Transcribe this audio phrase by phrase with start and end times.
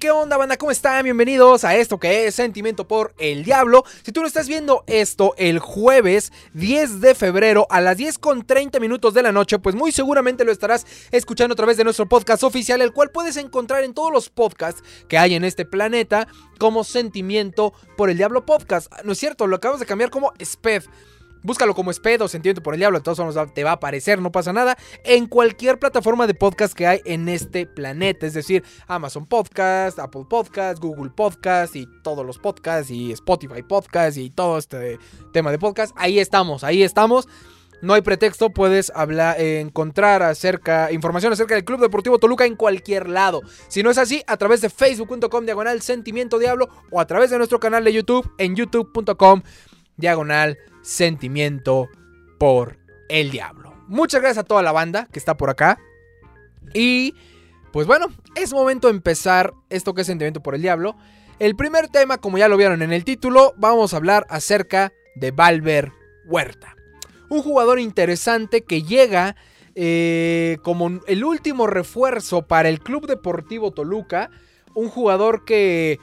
[0.00, 0.56] ¿qué onda, banda?
[0.56, 1.04] ¿Cómo están?
[1.04, 3.84] Bienvenidos a esto que es Sentimiento por el Diablo.
[4.02, 8.46] Si tú no estás viendo esto el jueves 10 de febrero a las 10 con
[8.46, 12.08] 30 minutos de la noche, pues muy seguramente lo estarás escuchando a través de nuestro
[12.08, 16.26] podcast oficial, el cual puedes encontrar en todos los podcasts que hay en este planeta
[16.58, 18.90] como Sentimiento por el Diablo Podcast.
[19.04, 20.84] No es cierto, lo acabamos de cambiar como SPED.
[21.42, 24.52] Búscalo como Espedo, Sentimiento por el Diablo, todos modos te va a aparecer, no pasa
[24.52, 29.98] nada, en cualquier plataforma de podcast que hay en este planeta, es decir, Amazon Podcast,
[29.98, 34.98] Apple Podcast, Google Podcast y todos los podcasts y Spotify Podcast y todo este
[35.32, 37.28] tema de podcast, ahí estamos, ahí estamos.
[37.82, 43.08] No hay pretexto, puedes hablar, encontrar acerca, información acerca del Club Deportivo Toluca en cualquier
[43.08, 43.40] lado.
[43.68, 47.38] Si no es así, a través de facebook.com diagonal sentimiento diablo o a través de
[47.38, 49.40] nuestro canal de YouTube en youtube.com
[49.96, 51.88] diagonal sentimiento
[52.38, 53.74] por el diablo.
[53.88, 55.78] Muchas gracias a toda la banda que está por acá.
[56.74, 57.14] Y
[57.72, 60.96] pues bueno, es momento de empezar esto que es sentimiento por el diablo.
[61.38, 65.30] El primer tema, como ya lo vieron en el título, vamos a hablar acerca de
[65.30, 65.92] Valver
[66.26, 66.76] Huerta.
[67.28, 69.36] Un jugador interesante que llega
[69.74, 74.30] eh, como el último refuerzo para el Club Deportivo Toluca.
[74.74, 75.98] Un jugador que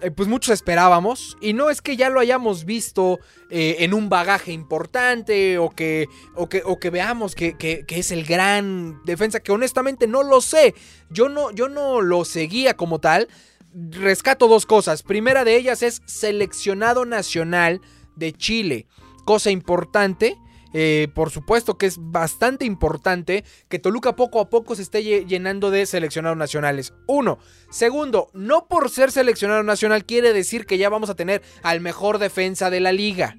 [0.00, 1.36] eh, pues muchos esperábamos.
[1.40, 3.18] Y no es que ya lo hayamos visto
[3.50, 8.24] eh, en un bagaje importante o que, o que, o que veamos que, es el
[8.24, 10.74] gran defensa, que honestamente no lo sé.
[11.10, 13.28] Yo no, yo no lo seguía como tal.
[13.72, 15.02] Rescato dos cosas.
[15.02, 17.80] Primera de ellas es seleccionado nacional
[18.16, 18.86] de Chile.
[19.24, 20.36] Cosa importante
[20.78, 25.70] eh, por supuesto que es bastante importante que Toluca poco a poco se esté llenando
[25.70, 26.92] de seleccionados nacionales.
[27.06, 27.38] Uno.
[27.70, 32.18] Segundo, no por ser seleccionado nacional quiere decir que ya vamos a tener al mejor
[32.18, 33.38] defensa de la liga.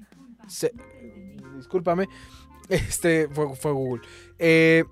[1.56, 2.08] discúlpame.
[2.68, 4.02] Este fue, Google.
[4.40, 4.82] Eh,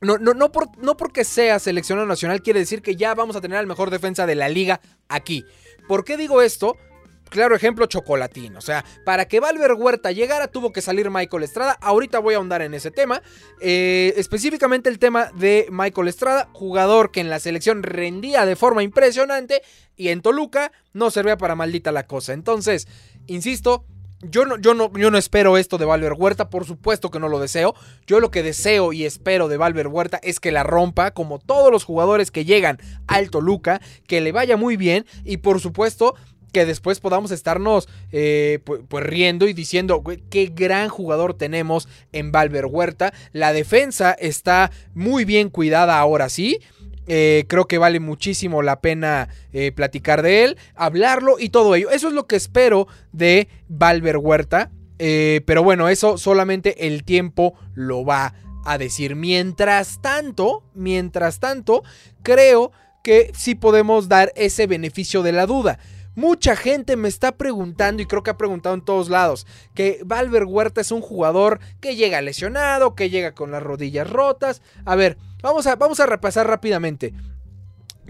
[0.00, 3.58] no, no, no, no porque sea seleccionado nacional quiere decir que ya vamos a tener
[3.58, 5.44] al mejor defensa de la liga aquí.
[5.86, 6.78] ¿Por qué digo esto?
[7.28, 8.56] Claro ejemplo, Chocolatín.
[8.56, 11.78] O sea, para que Valver Huerta llegara tuvo que salir Michael Estrada.
[11.80, 13.22] Ahorita voy a ahondar en ese tema.
[13.60, 18.82] Eh, específicamente el tema de Michael Estrada, jugador que en la selección rendía de forma
[18.82, 19.62] impresionante
[19.96, 22.32] y en Toluca no servía para maldita la cosa.
[22.32, 22.88] Entonces,
[23.26, 23.84] insisto,
[24.20, 27.28] yo no, yo, no, yo no, espero esto de Valver Huerta, por supuesto que no
[27.28, 27.74] lo deseo.
[28.06, 31.70] Yo lo que deseo y espero de Valver Huerta es que la rompa, como todos
[31.70, 36.16] los jugadores que llegan al Toluca, que le vaya muy bien y por supuesto
[36.52, 42.66] que después podamos estarnos eh, pues, riendo y diciendo qué gran jugador tenemos en Valver
[42.66, 43.12] Huerta.
[43.32, 46.60] La defensa está muy bien cuidada ahora sí.
[47.06, 51.90] Eh, creo que vale muchísimo la pena eh, platicar de él, hablarlo y todo ello.
[51.90, 54.70] Eso es lo que espero de Valver Huerta.
[54.98, 58.34] pero bueno, eso solamente el tiempo lo va
[58.64, 59.16] a decir.
[59.16, 61.82] Mientras tanto, mientras tanto,
[62.22, 62.72] creo
[63.02, 65.78] que sí podemos dar ese beneficio de la duda.
[66.18, 70.46] Mucha gente me está preguntando, y creo que ha preguntado en todos lados, que Valver
[70.46, 74.60] Huerta es un jugador que llega lesionado, que llega con las rodillas rotas.
[74.84, 77.14] A ver, vamos a, vamos a repasar rápidamente.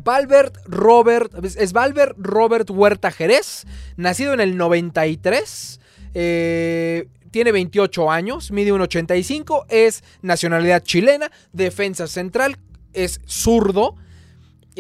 [0.02, 3.66] Valvert Robert, es Valvert Robert Huerta Jerez,
[3.98, 5.78] nacido en el 93,
[6.14, 12.56] eh, tiene 28 años, mide 1,85, es nacionalidad chilena, defensa central,
[12.94, 13.96] es zurdo,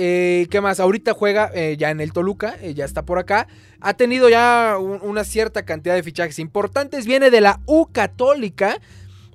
[0.00, 0.78] eh, ¿Qué más?
[0.78, 3.48] Ahorita juega eh, ya en el Toluca, eh, ya está por acá.
[3.80, 7.04] Ha tenido ya una cierta cantidad de fichajes importantes.
[7.04, 8.80] Viene de la U Católica.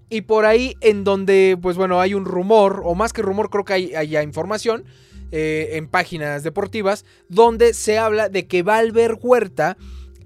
[0.10, 3.66] Y por ahí en donde, pues bueno, hay un rumor, o más que rumor, creo
[3.66, 4.86] que hay, ya información
[5.32, 9.78] en páginas deportivas, donde se habla de que Valver Huerta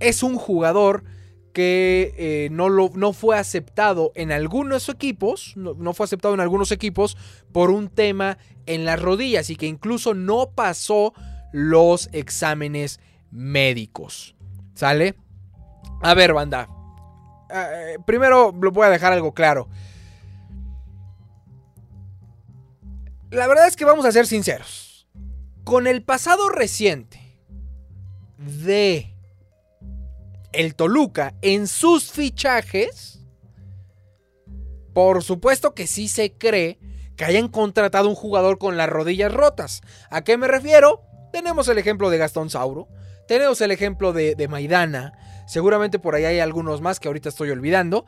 [0.01, 1.05] es un jugador
[1.53, 7.17] que no, lo, no, fue aceptado en algunos equipos, no, fue aceptado en algunos equipos
[7.51, 11.13] por un tema en las rodillas y que incluso no pasó
[11.51, 12.99] los exámenes
[13.31, 14.35] médicos.
[14.75, 15.15] ¿Sale?
[16.01, 16.69] A ver, banda.
[17.49, 19.67] Eh, primero lo voy a dejar algo claro.
[23.31, 25.07] La verdad es que vamos a ser sinceros.
[25.63, 27.41] Con el pasado reciente
[28.37, 29.16] de
[30.51, 33.19] el Toluca en sus fichajes,
[34.93, 36.79] por supuesto que sí se cree
[37.15, 39.81] que hayan contratado un jugador con las rodillas rotas.
[40.09, 41.01] ¿A qué me refiero?
[41.33, 42.87] Tenemos el ejemplo de Gastón Sauro,
[43.27, 45.13] tenemos el ejemplo de, Maidana,
[45.47, 48.05] seguramente por ahí hay algunos más que ahorita estoy olvidando,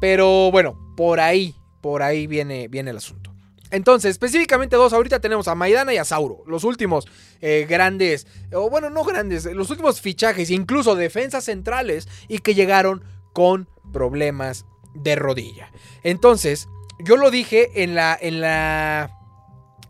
[0.00, 3.27] pero bueno, por ahí, por ahí viene, viene el asunto.
[3.70, 7.06] Entonces, específicamente dos, ahorita tenemos a Maidana y a Sauro, los últimos
[7.40, 13.04] eh, grandes, o bueno, no grandes, los últimos fichajes, incluso defensas centrales, y que llegaron
[13.32, 15.70] con problemas de rodilla.
[16.02, 16.68] Entonces,
[16.98, 19.10] yo lo dije en la, en la,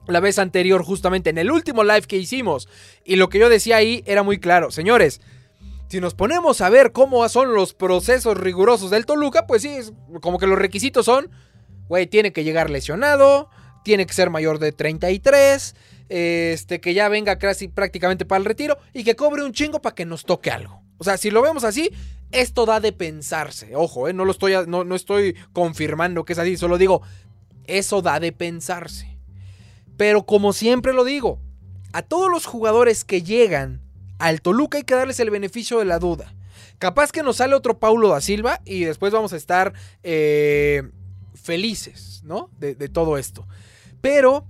[0.06, 2.68] la vez anterior, justamente en el último live que hicimos.
[3.04, 4.70] Y lo que yo decía ahí era muy claro.
[4.70, 5.20] Señores,
[5.88, 9.78] si nos ponemos a ver cómo son los procesos rigurosos del Toluca, pues sí,
[10.20, 11.30] como que los requisitos son,
[11.88, 13.48] güey, tiene que llegar lesionado,
[13.84, 15.74] tiene que ser mayor de 33,
[16.08, 19.94] este, que ya venga casi prácticamente para el retiro y que cobre un chingo para
[19.94, 20.82] que nos toque algo.
[20.98, 21.90] O sea, si lo vemos así,
[22.32, 23.76] esto da de pensarse.
[23.76, 27.02] Ojo, eh, no lo estoy, no, no estoy confirmando que es así, solo digo,
[27.66, 29.18] eso da de pensarse.
[29.96, 31.40] Pero como siempre lo digo,
[31.92, 33.80] a todos los jugadores que llegan
[34.18, 36.34] al Toluca hay que darles el beneficio de la duda.
[36.78, 39.72] Capaz que nos sale otro Paulo da Silva y después vamos a estar
[40.02, 40.82] eh,
[41.34, 42.50] felices, ¿no?
[42.58, 43.46] De, todo esto.
[44.00, 44.46] Pero,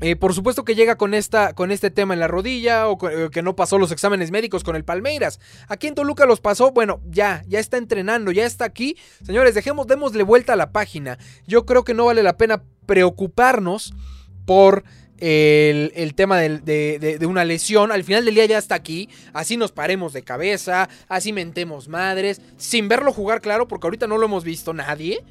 [0.00, 3.30] eh, por supuesto que llega con, esta, con este tema en la rodilla o eh,
[3.30, 5.40] que no pasó los exámenes médicos con el Palmeiras.
[5.68, 8.96] Aquí en Toluca los pasó, bueno, ya, ya está entrenando, ya está aquí.
[9.24, 11.18] Señores, dejemos, démosle vuelta a la página.
[11.46, 13.94] Yo creo que no vale la pena preocuparnos
[14.44, 14.84] por
[15.20, 17.92] el, tema de, una lesión.
[17.92, 19.08] Al final del día ya está aquí.
[19.32, 20.88] Así nos paremos de cabeza.
[21.08, 22.40] Así mentemos madres.
[22.56, 25.24] Sin verlo jugar, claro, porque ahorita no lo hemos visto nadie.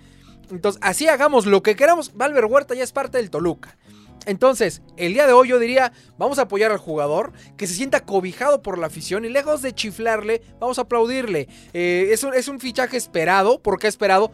[0.50, 2.16] Entonces, así hagamos lo que queramos.
[2.16, 3.78] Valver Huerta ya es parte del Toluca.
[4.26, 8.02] Entonces, el día de hoy yo diría, vamos a apoyar al jugador, que se sienta
[8.02, 11.48] cobijado por la afición y lejos de chiflarle, vamos a aplaudirle.
[11.72, 14.34] Eh, es, un, es un fichaje esperado, ¿por qué esperado?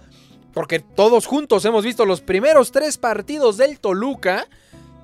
[0.51, 4.48] Porque todos juntos hemos visto los primeros tres partidos del Toluca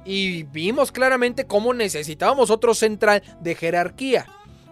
[0.05, 4.25] y vimos claramente cómo necesitábamos otro central de jerarquía.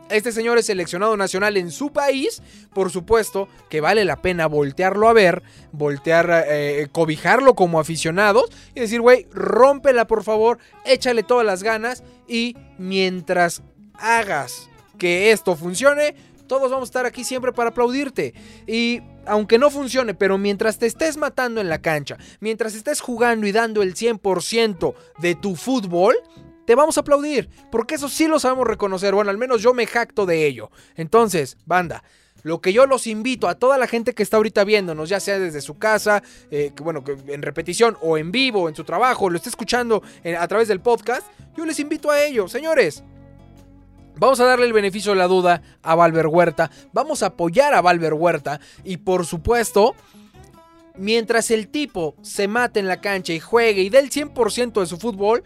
[0.10, 2.42] Este señor es seleccionado nacional en su país,
[2.74, 5.44] por supuesto que vale la pena voltearlo a ver,
[5.74, 12.04] voltear, eh, cobijarlo como aficionados y decir, güey, rómpela por favor, échale todas las ganas
[12.28, 13.64] y mientras
[13.96, 16.16] hagas que esto funcione,
[16.48, 18.34] todos vamos a estar aquí siempre para aplaudirte.
[18.66, 23.46] Y aunque no funcione, pero mientras te estés matando en la cancha, mientras estés jugando
[23.46, 26.16] y dando el 100% de tu fútbol,
[26.68, 29.88] te vamos a aplaudir, porque eso sí lo sabemos reconocer, bueno, al menos yo me
[29.88, 30.70] jacto de ello.
[30.98, 32.04] Entonces, banda,
[32.44, 35.40] lo que yo los invito a toda la gente que está ahorita viéndonos, ya sea
[35.40, 36.22] desde su casa,
[36.52, 40.36] eh, que, bueno, en repetición o en vivo, en su trabajo, lo esté escuchando eh,
[40.36, 41.26] a través del podcast,
[41.56, 43.02] yo les invito a ello, señores.
[44.18, 46.70] Vamos a darle el beneficio de la duda a Valver Huerta.
[46.92, 48.60] Vamos a apoyar a Valver Huerta.
[48.84, 49.96] Y por supuesto,
[50.98, 54.86] mientras el tipo se mate en la cancha y juegue y dé el 100% de
[54.86, 55.44] su fútbol,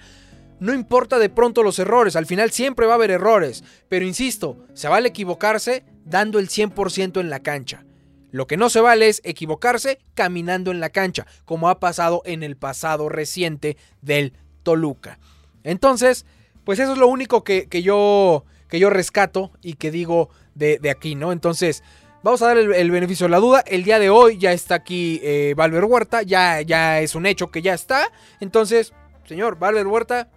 [0.61, 2.15] no importa de pronto los errores.
[2.15, 3.63] Al final siempre va a haber errores.
[3.89, 7.83] Pero insisto, se vale equivocarse dando el 100% en la cancha.
[8.29, 12.43] Lo que no se vale es equivocarse caminando en la cancha, como ha pasado en
[12.43, 15.19] el pasado reciente del Toluca.
[15.63, 16.27] Entonces,
[16.63, 20.79] pues eso es lo único que, que yo que yo rescato y que digo de,
[20.89, 21.33] aquí, ¿no?
[21.33, 21.83] Entonces,
[22.23, 23.63] vamos a dar el, beneficio de la duda.
[23.67, 27.51] El día de hoy ya está aquí eh, Valver Huerta, ya, ya es un hecho
[27.51, 28.09] que ya está.
[28.39, 28.93] Entonces,
[29.25, 30.29] señor Valver Huerta,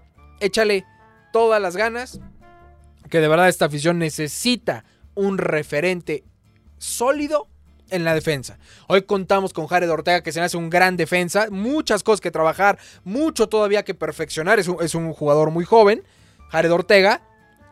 [0.45, 0.85] échale
[1.33, 2.21] todas las ganas,
[3.11, 6.25] que de verdad esta afición necesita un referente
[6.79, 7.49] sólido
[7.91, 8.59] en la defensa.
[8.89, 12.79] Hoy contamos con Jared Ortega, que se hace un gran defensa, muchas cosas que trabajar,
[13.05, 16.03] mucho todavía que perfeccionar, es un, jugador muy joven,
[16.51, 17.23] Jared Ortega,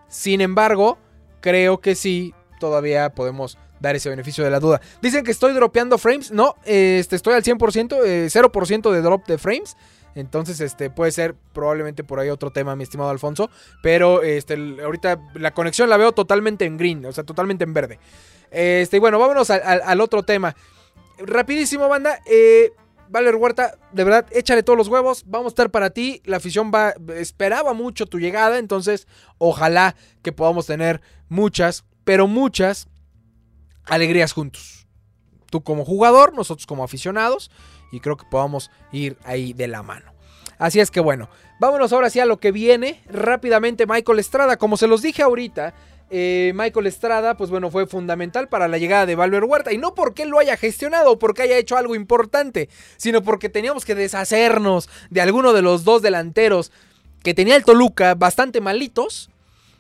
[0.08, 0.98] sin embargo,
[1.40, 4.80] creo que sí, todavía podemos dar ese beneficio de la duda.
[5.00, 6.30] Dicen que estoy dropeando frames.
[6.30, 9.76] No, este, estoy al 100%, 0% eh, de drop de frames.
[10.14, 13.50] Entonces, este, puede ser probablemente por ahí otro tema, mi estimado Alfonso.
[13.82, 17.98] Pero este, ahorita la conexión la veo totalmente en green, o sea, totalmente en verde.
[18.50, 20.54] Este, y bueno, vámonos al, otro tema.
[21.18, 22.18] Rapidísimo, banda.
[22.26, 22.72] Eh,
[23.08, 25.24] Valer Huerta, de verdad, échale todos los huevos.
[25.26, 26.22] Vamos a estar para ti.
[26.24, 28.58] La afición va, esperaba mucho tu llegada.
[28.58, 29.06] Entonces,
[29.38, 32.88] ojalá que podamos tener muchas, pero muchas
[33.84, 34.86] alegrías juntos.
[35.50, 37.50] Tú como jugador, nosotros como aficionados.
[37.92, 40.12] Y creo que podamos ir ahí de la mano.
[40.58, 41.28] Así es que bueno,
[41.60, 43.00] vámonos ahora sí a lo que viene.
[43.06, 44.56] Rápidamente, Michael Estrada.
[44.56, 45.74] Como se los dije ahorita,
[46.10, 49.72] eh, Michael Estrada, pues bueno, fue fundamental para la llegada de Valver Huerta.
[49.72, 53.84] Y no porque lo haya gestionado o porque haya hecho algo importante, sino porque teníamos
[53.84, 56.72] que deshacernos de alguno de los dos delanteros
[57.22, 59.30] que tenía el Toluca bastante malitos.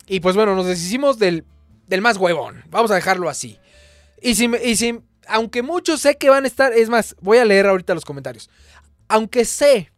[0.06, 1.44] Y pues bueno, nos deshicimos del,
[1.86, 2.64] del más huevón.
[2.70, 3.58] Vamos a dejarlo así.
[4.20, 5.02] Y si, y
[5.32, 8.50] aunque muchos sé que van a estar, es más, voy a leer ahorita los comentarios.
[9.08, 9.90] Aunque sé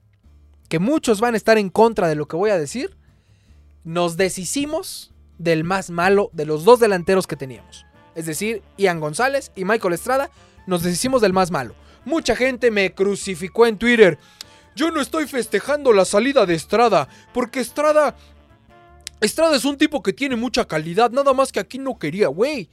[0.69, 2.97] que muchos van a estar en contra de lo que voy a decir,
[3.83, 7.85] nos deshicimos del más malo de los dos delanteros que teníamos.
[8.15, 10.31] Es decir, Ian González y Michael Estrada,
[10.69, 11.75] nos deshicimos del más malo.
[12.05, 14.19] Mucha gente me crucificó en Twitter.
[14.77, 18.17] Yo no estoy festejando la salida de Estrada, porque Estrada...
[19.21, 22.69] Estrada es un tipo que tiene mucha calidad, nada más que aquí no quería, güey.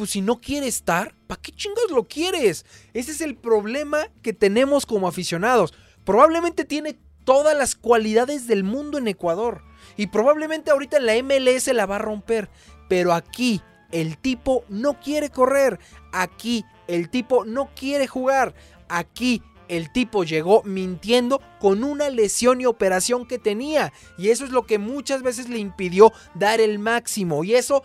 [0.00, 2.64] Pues si no quiere estar, ¿para qué chingados lo quieres?
[2.94, 5.74] Ese es el problema que tenemos como aficionados.
[6.06, 9.62] Probablemente tiene todas las cualidades del mundo en Ecuador.
[9.98, 12.48] Y probablemente ahorita en la MLS la va a romper.
[12.88, 13.60] Pero aquí
[13.92, 15.78] el tipo no quiere correr.
[16.12, 18.54] Aquí el tipo no quiere jugar.
[18.88, 23.92] Aquí el tipo llegó mintiendo con una lesión y operación que tenía.
[24.16, 27.44] Y eso es lo que muchas veces le impidió dar el máximo.
[27.44, 27.82] Y eso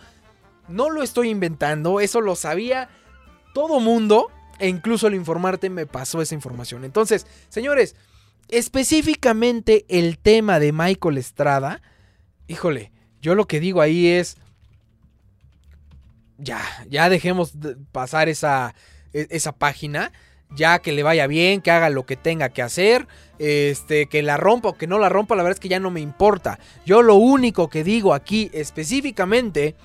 [0.67, 2.89] no lo estoy inventando, eso lo sabía
[3.53, 4.31] todo mundo.
[4.57, 6.85] E incluso al informarte me pasó esa información.
[6.85, 7.95] Entonces, señores,
[8.47, 11.81] específicamente el tema de Michael Estrada,
[12.47, 12.91] híjole,
[13.21, 14.37] yo lo que digo ahí es,
[16.37, 17.53] ya, ya dejemos
[17.91, 18.75] pasar esa,
[19.13, 20.11] e, esa página
[20.51, 23.07] ya que le vaya bien, que haga lo que tenga que hacer,
[23.39, 25.91] este, que la rompa o que no la rompa, la verdad es que ya no
[25.91, 26.59] me importa.
[26.85, 29.75] Yo lo único que digo aquí específicamente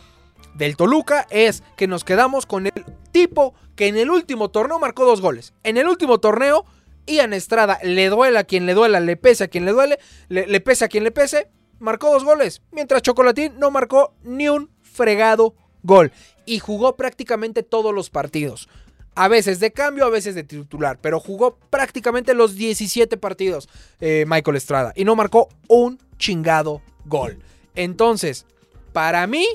[0.54, 5.04] del Toluca es que nos quedamos con el tipo que en el último torneo marcó
[5.04, 5.54] dos goles.
[5.62, 6.64] En el último torneo,
[7.06, 10.46] Ian Estrada, le duela a quien le duela, le pese a quien le duele, le,
[10.46, 12.62] le pese a quien le pese, marcó dos goles.
[12.70, 16.12] Mientras Chocolatín no marcó ni un fregado gol.
[16.46, 18.68] Y jugó prácticamente todos los partidos.
[19.14, 20.98] A veces de cambio, a veces de titular.
[21.00, 23.68] Pero jugó prácticamente los 17 partidos
[24.00, 24.92] eh, Michael Estrada.
[24.94, 27.38] Y no marcó un chingado gol.
[27.74, 28.46] Entonces,
[28.92, 29.46] para mí,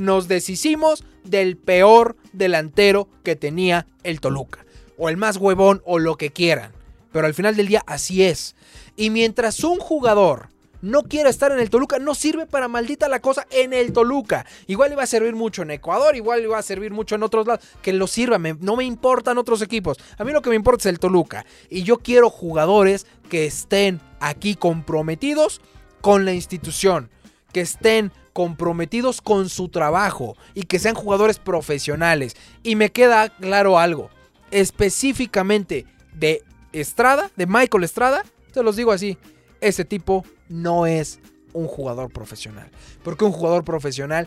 [0.00, 4.64] nos deshicimos del peor delantero que tenía el Toluca.
[4.98, 6.72] O el más huevón o lo que quieran.
[7.12, 8.56] Pero al final del día así es.
[8.96, 10.48] Y mientras un jugador
[10.82, 14.46] no quiere estar en el Toluca, no sirve para maldita la cosa en el Toluca.
[14.66, 17.64] Igual iba a servir mucho en Ecuador, igual iba a servir mucho en otros lados.
[17.82, 19.98] Que lo sirva, no me importan otros equipos.
[20.16, 21.44] A mí lo que me importa es el Toluca.
[21.68, 25.60] Y yo quiero jugadores que estén aquí comprometidos
[26.00, 27.10] con la institución.
[27.52, 32.34] Que estén comprometidos con su trabajo y que sean jugadores profesionales.
[32.62, 34.08] Y me queda claro algo,
[34.50, 36.42] específicamente de
[36.72, 39.18] Estrada, de Michael Estrada, se los digo así,
[39.60, 41.20] ese tipo no es
[41.52, 42.70] un jugador profesional.
[43.02, 44.26] Porque un jugador profesional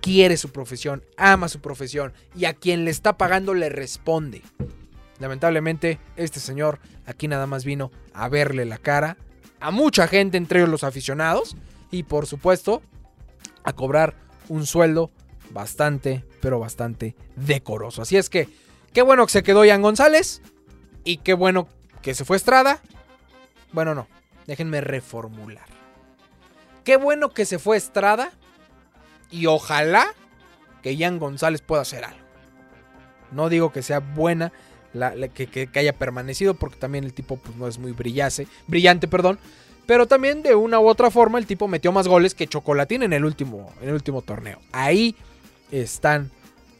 [0.00, 4.40] quiere su profesión, ama su profesión y a quien le está pagando le responde.
[5.18, 9.18] Lamentablemente, este señor aquí nada más vino a verle la cara
[9.60, 11.58] a mucha gente, entre ellos los aficionados,
[11.90, 12.80] y por supuesto,
[13.64, 14.14] a cobrar
[14.48, 15.10] un sueldo
[15.50, 18.02] bastante, pero bastante decoroso.
[18.02, 18.48] Así es que,
[18.92, 20.42] qué bueno que se quedó Ian González
[21.04, 21.68] y qué bueno
[22.02, 22.80] que se fue Estrada.
[23.72, 24.08] Bueno, no,
[24.50, 25.66] Déjenme reformular.
[26.82, 28.32] Qué bueno que se fue Estrada.
[29.30, 30.12] Y ojalá
[30.82, 32.18] que Ian González pueda hacer algo.
[33.30, 34.50] No digo que sea buena
[34.92, 39.06] que, haya permanecido, porque también el tipo pues, no es muy brillase, brillante.
[39.06, 39.38] Perdón,
[39.90, 43.12] pero también de una u otra forma el tipo metió más goles que Chocolatín en
[43.12, 44.60] el último, en el último torneo.
[44.70, 45.16] Ahí
[45.72, 46.30] están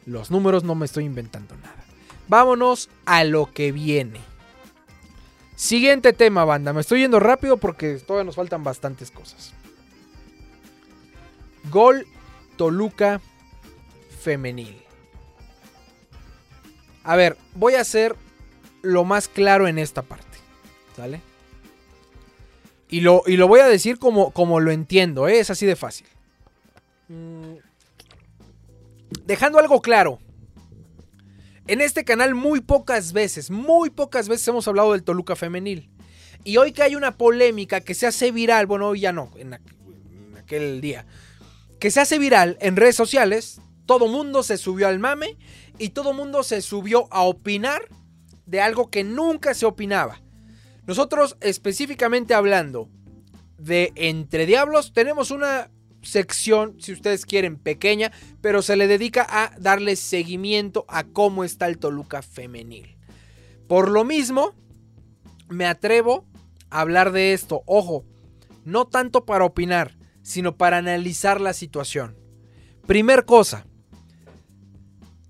[0.06, 1.84] los números, no me estoy inventando nada.
[2.28, 4.20] Vámonos a lo que viene.
[5.56, 6.72] Siguiente tema, banda.
[6.72, 9.54] Me estoy yendo rápido porque todavía nos faltan bastantes cosas.
[11.68, 12.06] Gol
[12.56, 13.20] Toluca
[14.20, 14.80] femenil.
[17.02, 18.14] A ver, voy a hacer
[18.82, 20.38] lo más claro en esta parte.
[20.94, 21.28] ¿Sale?
[22.90, 25.38] Y lo, y lo voy a decir como, como lo entiendo, ¿eh?
[25.38, 26.06] es así de fácil.
[27.08, 27.54] Mm.
[29.24, 30.18] Dejando algo claro.
[31.68, 35.88] En este canal muy pocas veces, muy pocas veces hemos hablado del Toluca femenil.
[36.42, 39.56] Y hoy que hay una polémica que se hace viral, bueno, hoy ya no, en,
[40.36, 41.06] aquel día,
[41.78, 45.36] que se hace viral en redes sociales, todo mundo se subió al mame
[45.78, 47.82] y todo mundo se subió a opinar
[48.46, 50.20] de algo que nunca se opinaba.
[50.90, 52.88] Nosotros específicamente hablando
[53.58, 55.70] de Entre Diablos tenemos una
[56.02, 61.68] sección, si ustedes quieren, pequeña, pero se le dedica a darle seguimiento a cómo está
[61.68, 62.98] el Toluca femenil.
[63.68, 64.52] Por lo mismo,
[65.48, 66.26] me atrevo
[66.70, 67.62] a hablar de esto.
[67.66, 68.04] Ojo,
[68.64, 72.16] no tanto para opinar, sino para analizar la situación.
[72.88, 73.64] Primer cosa,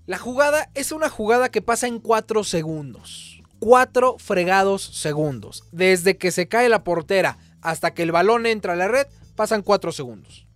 [0.07, 3.30] la jugada es una jugada que pasa en 4 segundos.
[3.61, 5.63] 4 fregados segundos.
[5.71, 9.61] Desde que se cae la portera hasta que el balón entra a la red, pasan
[9.61, 10.47] 4 segundos.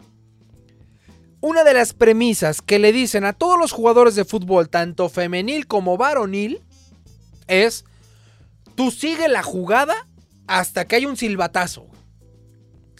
[1.40, 5.68] Una de las premisas que le dicen a todos los jugadores de fútbol, tanto femenil
[5.68, 6.64] como varonil,
[7.46, 7.86] es,
[8.74, 10.08] tú sigue la jugada
[10.48, 11.86] hasta que hay un silbatazo.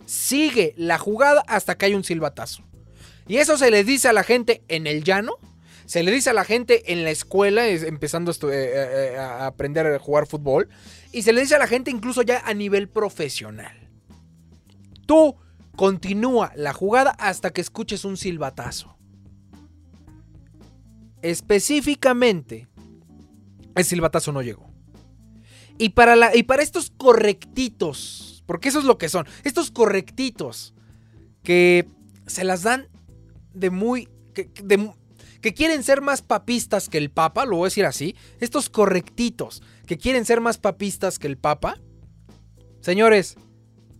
[0.06, 2.62] Sigue la jugada hasta que hay un silbatazo.
[3.28, 5.40] Y eso se le dice a la gente en el llano,
[5.86, 9.86] se le dice a la gente en la escuela, empezando eh, eh, eh, a aprender
[9.88, 10.70] a jugar fútbol,
[11.12, 13.90] y se le dice a la gente incluso ya a nivel profesional.
[15.06, 15.36] Tú
[15.76, 18.96] Continúa la jugada hasta que escuches un silbatazo.
[21.22, 22.70] Específicamente,
[23.76, 24.70] el silbatazo no llegó.
[25.78, 29.26] Y para, la, y para estos correctitos porque eso es lo que son.
[29.44, 30.74] Estos correctitos
[31.44, 31.88] que
[32.28, 32.88] se las dan
[33.54, 34.10] de muy...
[34.34, 34.52] Que,
[35.46, 38.16] que quieren ser más papistas que el Papa, lo voy a decir así.
[38.40, 41.80] Estos correctitos que quieren ser más papistas que el Papa.
[42.82, 43.36] Señores,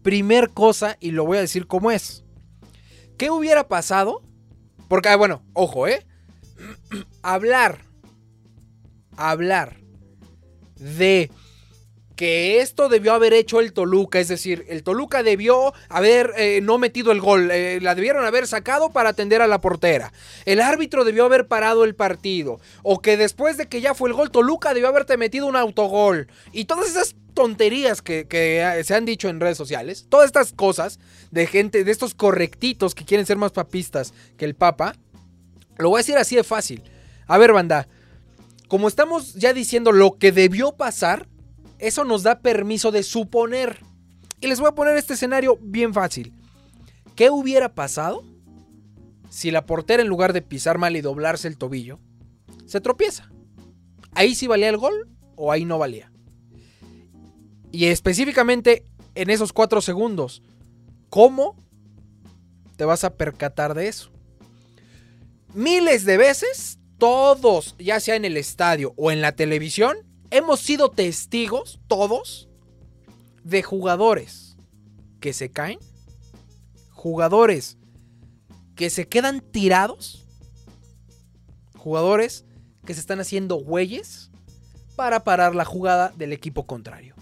[0.02, 2.24] primer cosa, y lo voy a decir como es.
[3.20, 4.24] ¿Qué hubiera pasado?
[4.88, 6.08] Porque, ah, bueno, ojo, ¿eh?
[7.22, 7.86] hablar,
[9.16, 9.78] hablar
[10.78, 11.30] de
[12.16, 16.78] que esto debió haber hecho el Toluca, es decir, el Toluca debió haber eh, no
[16.78, 20.14] metido el gol, eh, la debieron haber sacado para atender a la portera,
[20.46, 24.16] el árbitro debió haber parado el partido, o que después de que ya fue el
[24.16, 28.96] gol Toluca debió haberte metido un autogol, y todas esas tonterías que, que eh, se
[28.96, 31.00] han dicho en redes sociales, todas estas cosas
[31.32, 34.96] de gente, de estos correctitos que quieren ser más papistas que el Papa,
[35.78, 36.82] lo voy a decir así de fácil.
[37.28, 37.88] A ver, banda,
[38.68, 41.28] como estamos ya diciendo lo que debió pasar,
[41.88, 43.80] eso nos da permiso de suponer.
[44.42, 46.34] Y les voy a poner este escenario bien fácil.
[47.16, 48.24] ¿Qué hubiera pasado
[49.30, 52.00] si la portera en lugar de pisar mal y doblarse el tobillo,
[52.66, 53.30] se tropieza?
[54.14, 56.12] ¿Ahí sí valía el gol o ahí no valía?
[57.72, 58.84] Y específicamente
[59.16, 60.42] en esos cuatro segundos,
[61.10, 61.56] ¿cómo
[62.78, 64.12] te vas a percatar de eso?
[65.54, 69.98] Miles de veces, todos, ya sea en el estadio o en la televisión,
[70.38, 72.50] hemos sido testigos, todos,
[73.44, 74.58] de jugadores
[75.20, 75.80] que se caen,
[76.92, 77.78] jugadores
[78.76, 80.26] que se quedan tirados,
[81.78, 82.44] jugadores
[82.86, 84.30] que se están haciendo güeyes
[84.96, 87.16] para parar la jugada del equipo contrario.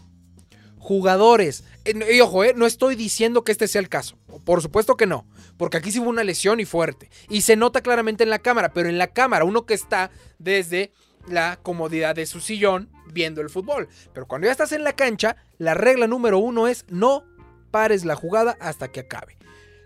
[0.77, 5.05] Jugadores, y ojo, eh, no estoy diciendo que este sea el caso, por supuesto que
[5.05, 8.39] no, porque aquí sí hubo una lesión y fuerte, y se nota claramente en la
[8.39, 10.91] cámara, pero en la cámara uno que está desde
[11.27, 13.87] la comodidad de su sillón viendo el fútbol.
[14.13, 17.23] Pero cuando ya estás en la cancha, la regla número uno es no
[17.71, 19.37] pares la jugada hasta que acabe.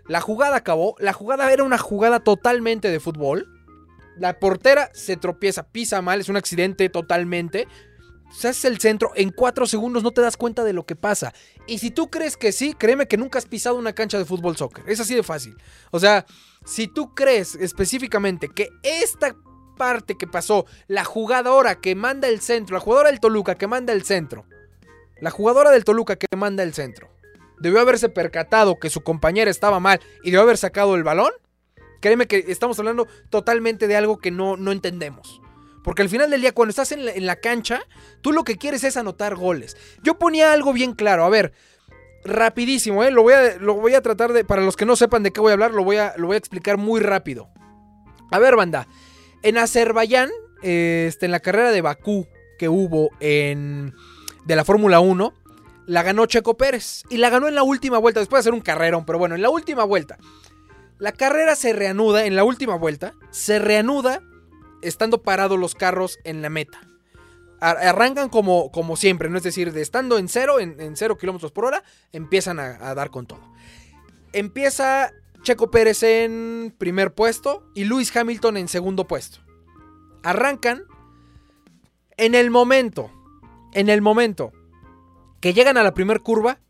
[0.06, 3.46] La jugada acabó, la jugada era una jugada totalmente de fútbol.
[4.16, 7.68] La portera se tropieza, pisa mal, es un accidente totalmente.
[8.32, 11.32] Se hace el centro, en cuatro segundos no te das cuenta de lo que pasa.
[11.66, 14.56] Y si tú crees que sí, créeme que nunca has pisado una cancha de fútbol
[14.56, 14.84] soccer.
[14.86, 15.56] Es así de fácil.
[15.90, 16.26] O sea,
[16.64, 19.34] si tú crees específicamente que esta
[19.78, 23.92] parte que pasó, la jugadora que manda el centro, la jugadora del Toluca que manda
[23.92, 24.44] el centro,
[25.20, 27.08] la jugadora del Toluca que manda el centro,
[27.58, 31.32] debió haberse percatado que su compañera estaba mal y debió haber sacado el balón,
[32.00, 35.40] créeme que estamos hablando totalmente de algo que no, no entendemos.
[35.88, 37.80] Porque al final del día, cuando estás en la, cancha,
[38.20, 39.74] tú lo que quieres es anotar goles.
[40.02, 41.24] Yo ponía algo bien claro.
[41.24, 41.54] A ver,
[42.24, 43.10] rapidísimo, ¿eh?
[43.10, 44.44] Lo voy a, lo voy a tratar de...
[44.44, 46.34] Para los que no sepan de qué voy a hablar, lo voy a, lo voy
[46.34, 47.48] a explicar muy rápido.
[48.30, 48.86] A ver, banda.
[49.42, 50.30] En Azerbaiyán,
[50.62, 52.26] este, en la carrera de Bakú
[52.58, 53.94] que hubo en,
[54.44, 55.32] de la Fórmula 1,
[55.86, 57.04] la ganó Checo Pérez.
[57.08, 59.42] Y la ganó en la última vuelta, después de hacer un carrerón, pero bueno, en
[59.42, 60.18] la última vuelta.
[60.98, 64.20] La carrera se reanuda en la última vuelta, se reanuda
[64.82, 66.80] estando parados los carros en la meta.
[67.60, 69.38] Arrancan como, como siempre, ¿no?
[69.38, 73.10] Es decir, de estando en cero, en, cero kilómetros por hora, empiezan a, a dar
[73.10, 73.40] con todo.
[74.32, 75.12] Empieza
[75.48, 79.38] Checo Pérez en primer puesto y Lewis Hamilton en segundo puesto.
[80.22, 80.84] Arrancan
[82.18, 83.10] en el momento,
[83.72, 84.52] en el momento
[85.40, 86.60] que llegan a la primera curva,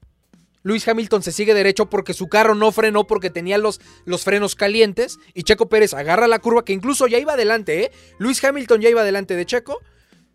[0.63, 4.55] Lewis Hamilton se sigue derecho porque su carro no frenó porque tenía los, los, frenos
[4.55, 7.93] calientes y Checo Pérez agarra la curva que incluso ya iba adelante, ¿eh?
[8.21, 9.81] Luis Hamilton ya iba adelante de Checo,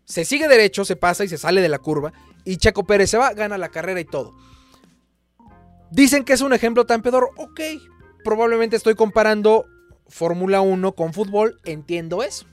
[0.04, 2.12] se sigue derecho, se pasa y se sale de la curva
[2.44, 4.34] y Checo Pérez se va, gana la carrera y todo.
[5.90, 7.60] Dicen que es un ejemplo tan pedor, ok,
[8.24, 9.66] probablemente estoy comparando
[10.08, 12.46] Fórmula 1 con fútbol, entiendo eso.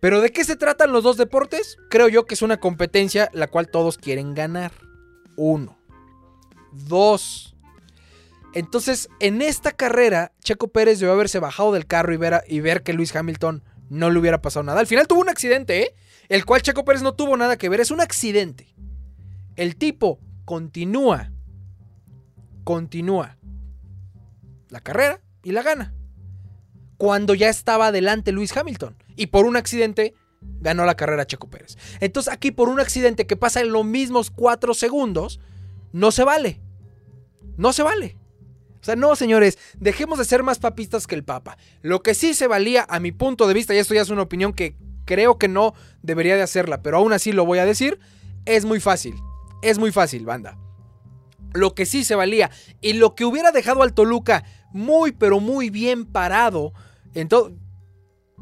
[0.00, 1.76] Pero ¿de qué se tratan los dos deportes?
[1.90, 4.72] Creo yo que es una competencia la cual todos quieren ganar.
[5.36, 5.78] Uno.
[6.72, 7.54] Dos.
[8.54, 12.82] Entonces, en esta carrera, Checo Pérez debe haberse bajado del carro y ver, y ver
[12.82, 14.80] que Luis Hamilton no le hubiera pasado nada.
[14.80, 15.94] Al final tuvo un accidente, ¿eh?
[16.28, 17.80] El cual Checo Pérez no tuvo nada que ver.
[17.80, 18.74] Es un accidente.
[19.56, 21.30] El tipo continúa.
[22.64, 23.36] Continúa
[24.70, 25.94] la carrera y la gana.
[26.96, 28.96] Cuando ya estaba adelante Luis Hamilton.
[29.16, 30.14] Y por un accidente
[30.60, 31.76] ganó la carrera Checo Pérez.
[32.00, 35.40] Entonces aquí por un accidente que pasa en los mismos cuatro segundos,
[35.92, 36.60] no se vale.
[37.56, 38.16] No se vale.
[38.80, 41.58] O sea, no, señores, dejemos de ser más papistas que el Papa.
[41.82, 44.22] Lo que sí se valía, a mi punto de vista, y esto ya es una
[44.22, 47.98] opinión que creo que no debería de hacerla, pero aún así lo voy a decir,
[48.46, 49.14] es muy fácil.
[49.60, 50.56] Es muy fácil, banda.
[51.52, 55.70] Lo que sí se valía y lo que hubiera dejado al Toluca muy, pero muy
[55.70, 56.72] bien parado.
[57.14, 57.56] Entonces,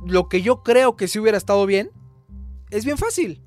[0.07, 1.91] lo que yo creo que si hubiera estado bien,
[2.71, 3.43] es bien fácil.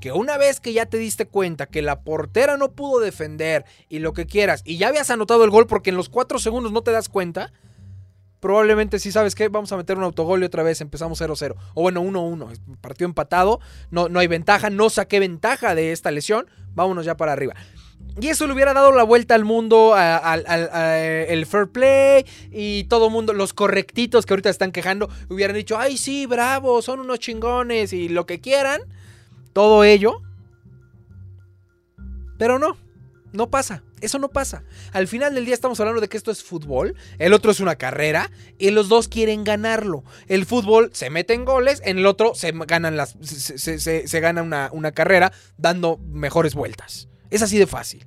[0.00, 4.00] que una vez que ya te diste cuenta que la portera no pudo defender y
[4.00, 6.82] lo que quieras, y ya habías anotado el gol porque en los cuatro segundos no
[6.82, 7.52] te das cuenta,
[8.40, 11.54] probablemente sí sabes que vamos a meter un autogol y otra vez empezamos 0-0.
[11.74, 12.78] O bueno, 1-1.
[12.80, 13.60] Partido empatado,
[13.92, 17.54] no, no hay ventaja, no saqué ventaja de esta lesión, vámonos ya para arriba.
[18.20, 20.44] Y eso le hubiera dado la vuelta al mundo, al
[21.28, 25.96] el fair play y todo mundo, los correctitos que ahorita están quejando, hubieran dicho, ay
[25.96, 28.82] sí, bravo, son unos chingones y lo que quieran,
[29.52, 30.20] todo ello.
[32.38, 32.76] Pero no,
[33.32, 34.62] no pasa, eso no pasa.
[34.92, 37.76] Al final del día estamos hablando de que esto es fútbol, el otro es una
[37.76, 40.04] carrera y los dos quieren ganarlo.
[40.28, 44.68] El fútbol se mete en goles, en el otro se, ganan las, se, gana una,
[44.72, 47.08] una carrera dando mejores vueltas.
[47.32, 48.06] Es así de fácil.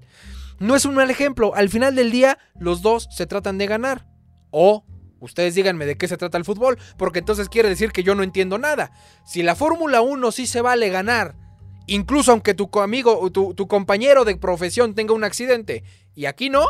[0.59, 1.53] No es un mal ejemplo.
[1.55, 4.07] Al final del día, los dos se tratan de ganar.
[4.51, 4.85] O
[5.19, 8.23] ustedes díganme de qué se trata el fútbol, porque entonces quiere decir que yo no
[8.23, 8.91] entiendo nada.
[9.25, 11.35] Si la Fórmula 1 sí se vale ganar,
[11.87, 15.83] incluso aunque tu amigo, tu, tu compañero de profesión tenga un accidente,
[16.13, 16.65] y aquí no,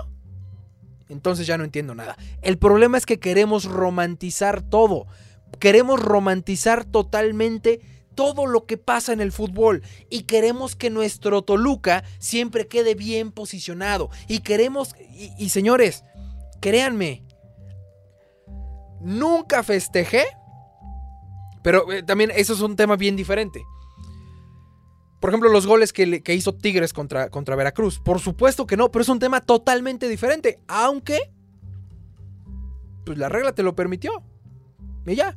[1.09, 2.17] entonces ya no entiendo nada.
[2.41, 5.05] El problema es que queremos romantizar todo.
[5.59, 7.81] Queremos romantizar totalmente
[8.15, 13.31] todo lo que pasa en el fútbol y queremos que nuestro Toluca siempre quede bien
[13.31, 14.95] posicionado y queremos
[15.37, 16.03] y, señores,
[16.61, 17.23] créanme,
[19.01, 20.25] nunca festejé,
[21.61, 23.63] pero eh, también eso es un tema bien diferente.
[25.19, 27.99] Por ejemplo, los goles que, hizo Tigres contra, contra Veracruz.
[27.99, 30.59] Por supuesto que no, pero es un tema totalmente diferente.
[30.67, 31.31] Aunque,
[33.05, 34.21] pues la regla te lo permitió.
[35.07, 35.35] Y ya.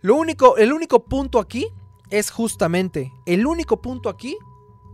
[0.00, 1.66] Lo único, el único punto aquí
[2.10, 4.36] es justamente, el único punto aquí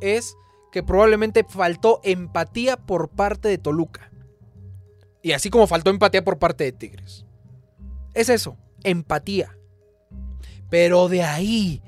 [0.00, 0.36] es
[0.70, 4.10] que probablemente faltó empatía por parte de Toluca.
[5.22, 7.24] Y así como faltó empatía por parte de Tigres.
[8.14, 9.58] Es eso, empatía.
[10.70, 11.82] Pero de ahí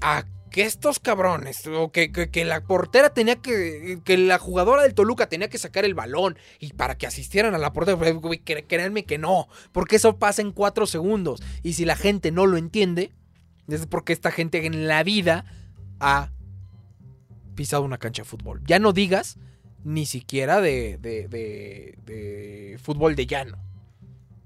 [0.00, 4.94] a que estos cabrones, o que, que, la portera tenía que, que la jugadora del
[4.94, 7.98] Toluca tenía que sacar el balón y para que asistieran a la portera,
[8.66, 11.42] créanme que no, porque eso pasa en cuatro segundos.
[11.62, 13.12] Y si la gente no lo entiende,
[13.68, 15.44] es porque esta gente en la vida
[16.00, 16.30] ha
[17.54, 18.62] pisado una cancha de fútbol.
[18.66, 19.38] Ya no digas
[19.82, 23.58] ni siquiera de, de, fútbol de llano.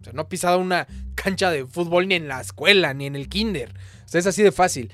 [0.01, 3.17] O sea, no ha pisado una cancha de fútbol ni en la escuela, ni en
[3.17, 3.75] el kinder.
[4.05, 4.93] O sea, es así de fácil.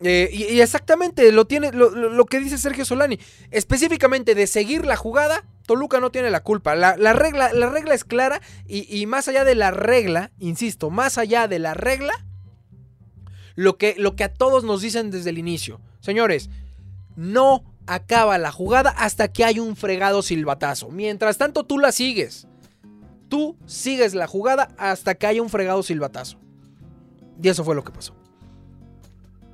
[0.00, 3.18] Eh, y, exactamente lo tiene lo, que dice Sergio Solani.
[3.50, 6.74] Específicamente de seguir la jugada, Toluca no tiene la culpa.
[6.74, 11.18] La, regla, la regla es clara y, y, más allá de la regla, insisto, más
[11.18, 12.12] allá de la regla,
[13.54, 15.80] lo que, lo que a todos nos dicen desde el inicio.
[16.00, 16.50] Señores,
[17.16, 20.90] no acaba la jugada hasta que hay un fregado silbatazo.
[20.90, 22.46] Mientras tanto, tú la sigues.
[23.28, 26.38] Tú sigues la jugada hasta que haya un fregado silbatazo.
[27.42, 28.14] Y eso fue lo que pasó.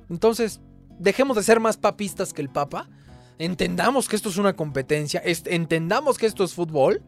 [0.09, 0.59] Entonces,
[0.99, 2.89] dejemos de ser más papistas que el Papa.
[3.37, 5.21] Entendamos que esto es una competencia.
[5.23, 7.01] Entendamos que esto es fútbol.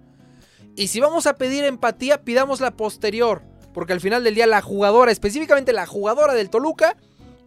[0.76, 3.44] Y si vamos a pedir empatía, pidamos la posterior.
[3.74, 6.98] Porque al final del día la jugadora, específicamente la jugadora del Toluca,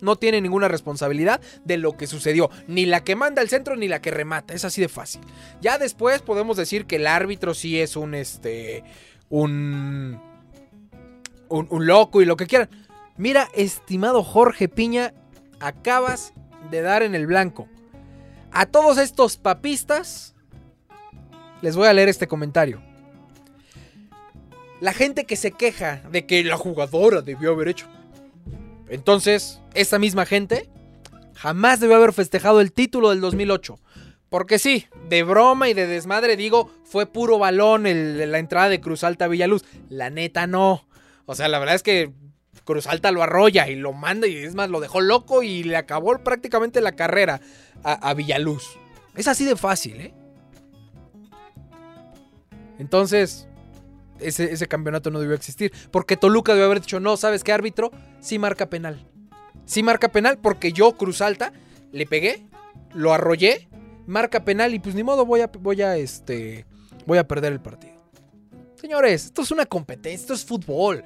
[0.00, 2.50] no tiene ninguna responsabilidad de lo que sucedió.
[2.66, 4.54] Ni la que manda al centro ni la que remata.
[4.54, 5.22] Es así de fácil.
[5.60, 8.84] Ya después podemos decir que el árbitro sí es un este.
[9.30, 10.20] un.
[11.48, 12.68] un, un loco y lo que quieran.
[13.16, 15.14] Mira, estimado Jorge Piña,
[15.60, 16.34] acabas
[16.70, 17.68] de dar en el blanco.
[18.50, 20.34] A todos estos papistas,
[21.62, 22.82] les voy a leer este comentario.
[24.80, 27.86] La gente que se queja de que la jugadora debió haber hecho.
[28.88, 30.68] Entonces, esa misma gente
[31.34, 33.78] jamás debió haber festejado el título del 2008.
[34.28, 39.04] Porque sí, de broma y de desmadre digo, fue puro balón la entrada de Cruz
[39.04, 39.64] Alta a Villaluz.
[39.88, 40.86] La neta no.
[41.26, 42.12] O sea, la verdad es que
[42.64, 45.76] Cruz Alta lo arrolla y lo manda y es más, lo dejó loco y le
[45.76, 47.40] acabó prácticamente la carrera
[47.84, 48.76] a, a Villaluz.
[49.14, 50.14] Es así de fácil, ¿eh?
[52.78, 53.46] Entonces,
[54.28, 55.72] ese, campeonato no debió existir.
[55.90, 57.90] Porque Toluca debió haber dicho, no, ¿sabes qué árbitro?
[58.20, 59.06] Sí marca penal.
[59.66, 61.52] Sí marca penal porque yo, Cruz Alta,
[61.92, 62.46] le pegué,
[62.92, 63.68] lo arrollé,
[64.06, 66.66] marca penal y pues ni modo voy a, voy a, este,
[67.06, 67.94] voy a perder el partido.
[68.74, 71.02] Señores, esto es una competencia, esto es fútbol.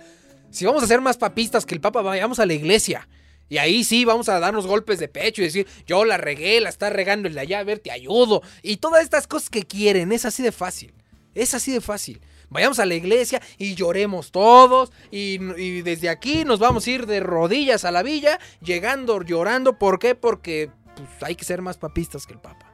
[0.51, 3.09] Si vamos a ser más papistas que el Papa, vayamos a la iglesia.
[3.51, 6.69] Y ahí sí vamos a darnos golpes de pecho y decir, yo la regué, la
[6.69, 8.43] está regando el de allá, a ver, te ayudo.
[8.63, 10.93] Y todas estas cosas que quieren, es así de fácil.
[11.35, 15.39] Es así de fácil vayamos a la iglesia y lloremos todos y,
[15.83, 19.79] desde aquí nos vamos a ir de rodillas a la villa, llegando llorando.
[19.79, 20.15] ¿Por qué?
[20.15, 22.73] Porque pues, hay que ser más papistas que el Papa.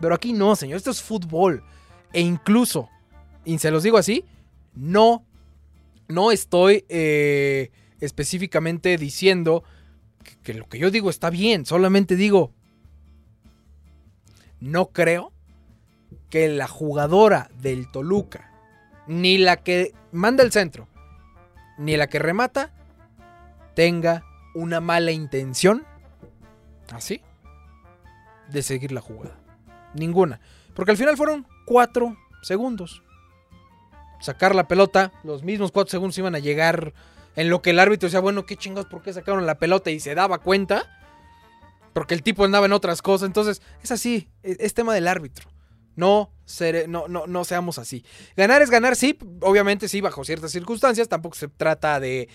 [0.00, 1.64] Pero aquí no, señor, esto es fútbol.
[2.12, 2.88] E incluso,
[3.44, 4.24] y se los digo así,
[4.74, 5.24] no,
[6.08, 7.70] no estoy eh,
[8.00, 9.64] específicamente diciendo
[10.22, 12.52] que, que lo que yo digo está bien, solamente digo,
[14.60, 15.32] no creo
[16.30, 18.55] que la jugadora del Toluca,
[19.06, 20.88] ni la que manda el centro,
[21.78, 22.72] ni la que remata,
[23.74, 25.84] tenga una mala intención,
[26.92, 27.20] así,
[28.48, 29.36] de seguir la jugada.
[29.94, 30.40] Ninguna.
[30.74, 33.02] Porque al final fueron cuatro segundos.
[34.20, 36.94] Sacar la pelota, los mismos cuatro segundos iban a llegar
[37.34, 39.90] en lo que el árbitro decía, bueno, qué chingados, ¿por qué sacaron la pelota?
[39.90, 40.90] Y se daba cuenta.
[41.92, 43.26] Porque el tipo andaba en otras cosas.
[43.26, 45.48] Entonces, es así, es, es tema del árbitro.
[45.96, 46.30] No,
[46.88, 48.04] no, no, no seamos así.
[48.36, 51.08] Ganar es ganar, sí, obviamente sí, bajo ciertas circunstancias.
[51.08, 52.28] Tampoco se trata de.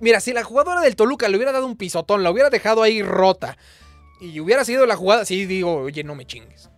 [0.00, 3.02] Mira, si la jugadora del Toluca le hubiera dado un pisotón, la hubiera dejado ahí
[3.02, 3.56] rota
[4.20, 6.70] y hubiera sido la jugada, sí digo, oye, no me chingues.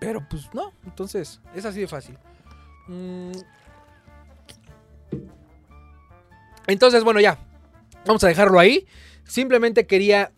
[0.00, 2.18] Pero pues no, entonces es así de fácil.
[2.88, 3.32] Mm.
[6.66, 7.38] Entonces, bueno, ya.
[8.06, 8.86] Vamos a dejarlo ahí.
[9.24, 10.32] Simplemente quería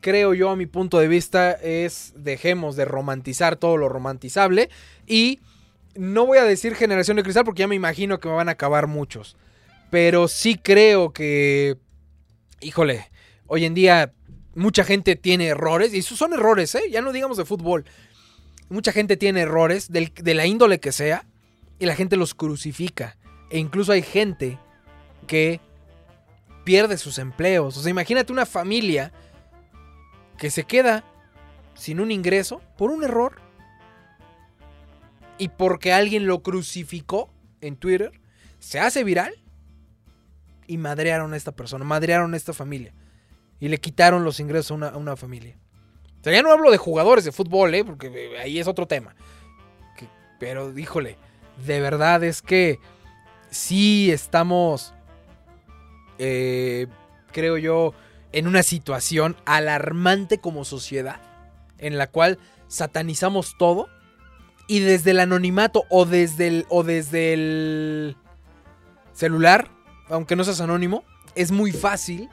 [0.00, 4.70] creo yo, a mi punto de vista, es dejemos de romantizar todo lo romantizable.
[5.06, 5.40] Y
[5.94, 8.52] no voy a decir generación de cristal porque ya me imagino que me van a
[8.52, 9.36] acabar muchos.
[9.90, 11.76] Pero sí creo que,
[12.60, 13.10] híjole,
[13.46, 14.12] hoy en día
[14.54, 15.94] mucha gente tiene errores.
[15.94, 16.90] Y son errores, ¿eh?
[16.90, 17.84] Ya no digamos de fútbol.
[18.68, 21.26] Mucha gente tiene errores de la índole que sea.
[21.78, 23.18] Y la gente los crucifica.
[23.50, 24.58] E incluso hay gente
[25.26, 25.60] que
[26.64, 27.76] pierde sus empleos.
[27.76, 29.12] O sea, imagínate una familia
[30.38, 31.04] que se queda
[31.74, 33.40] sin un ingreso por un error
[35.38, 38.12] y porque alguien lo crucificó en Twitter,
[38.58, 39.34] se hace viral
[40.66, 42.94] y madrearon a esta persona, madrearon a esta familia
[43.60, 45.58] y le quitaron los ingresos a una, familia.
[46.20, 47.84] O sea, ya no hablo de jugadores de fútbol, ¿eh?
[47.84, 49.14] porque ahí es otro tema.
[50.38, 51.16] pero, híjole,
[51.64, 52.78] de verdad es que
[53.50, 54.94] sí estamos,
[56.18, 56.86] eh,
[57.32, 57.94] creo yo,
[58.36, 61.22] en una situación alarmante como sociedad,
[61.78, 63.88] en la cual satanizamos todo
[64.68, 68.16] y desde el anonimato o desde el, o desde el
[69.14, 69.70] celular,
[70.10, 71.02] aunque no seas anónimo,
[71.34, 72.28] es muy fácil,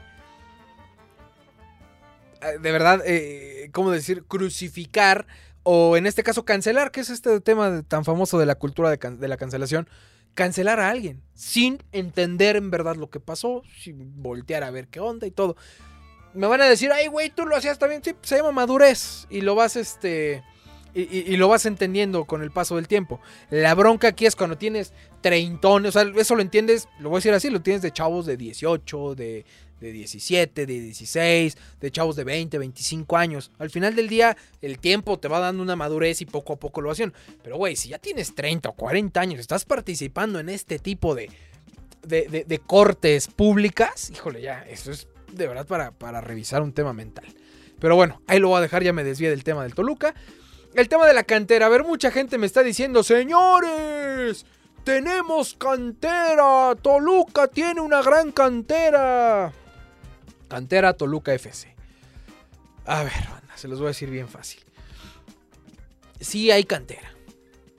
[2.42, 4.24] eh, de verdad, eh, ¿cómo decir?
[4.24, 5.26] Crucificar
[5.62, 8.98] o en este caso cancelar, que es este tema tan famoso de la cultura de,
[8.98, 9.88] de la cancelación,
[10.34, 15.00] cancelar a alguien sin entender en verdad lo que pasó, sin voltear a ver qué
[15.00, 15.56] onda y todo
[16.34, 18.02] me van a decir, ay, güey, tú lo hacías también.
[18.04, 19.26] Sí, se llama madurez.
[19.30, 20.42] Y lo vas, este.
[20.96, 23.20] Y, lo vas entendiendo con el paso del tiempo.
[23.50, 24.92] La bronca aquí es cuando tienes
[25.22, 25.96] treintones.
[25.96, 28.36] O sea, eso lo entiendes, lo voy a decir así, lo tienes de chavos de
[28.36, 29.44] 18, de,
[29.80, 33.50] de 17, de 16, de chavos de 20, 25 años.
[33.58, 36.80] Al final del día, el tiempo te va dando una madurez y poco a poco
[36.80, 37.12] lo hacen.
[37.42, 41.28] Pero, güey, si ya tienes 30 o 40 años, estás participando en este tipo de,
[42.06, 46.92] de, de cortes públicas, híjole, ya, eso es de verdad para, para revisar un tema
[46.92, 47.26] mental.
[47.78, 50.14] Pero bueno, ahí lo voy a dejar, ya me desvié del tema del Toluca.
[50.74, 51.66] El tema de la cantera.
[51.66, 54.44] A ver, mucha gente me está diciendo, señores,
[54.84, 56.74] tenemos cantera.
[56.80, 59.52] Toluca tiene una gran cantera.
[60.48, 61.74] Cantera Toluca FC.
[62.86, 63.12] A ver,
[63.54, 64.60] se los voy a decir bien fácil.
[66.20, 67.12] Sí hay cantera.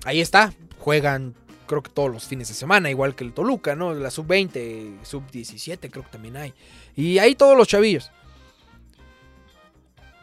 [0.05, 0.53] Ahí está.
[0.79, 3.93] Juegan creo que todos los fines de semana, igual que el Toluca, ¿no?
[3.93, 6.53] La sub-20, sub-17 creo que también hay.
[6.95, 8.11] Y hay todos los chavillos.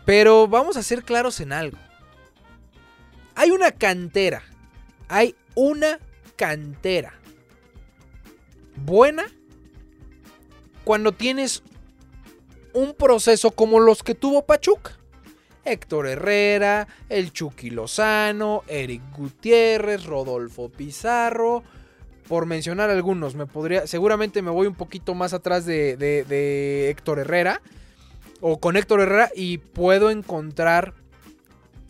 [0.05, 1.79] Pero vamos a ser claros en algo.
[3.35, 4.43] Hay una cantera.
[5.09, 5.99] Hay una
[6.37, 7.15] cantera.
[8.77, 9.27] Buena
[10.85, 11.63] cuando tienes
[12.73, 14.99] un proceso como los que tuvo Pachuca.
[15.65, 21.63] Héctor Herrera, el Chucky Lozano, Eric Gutiérrez, Rodolfo Pizarro,
[22.33, 23.35] por mencionar algunos.
[23.35, 27.61] Me podría, seguramente me voy un poquito más atrás de, Héctor Herrera
[28.41, 30.95] o con Héctor Herrera y puedo encontrar,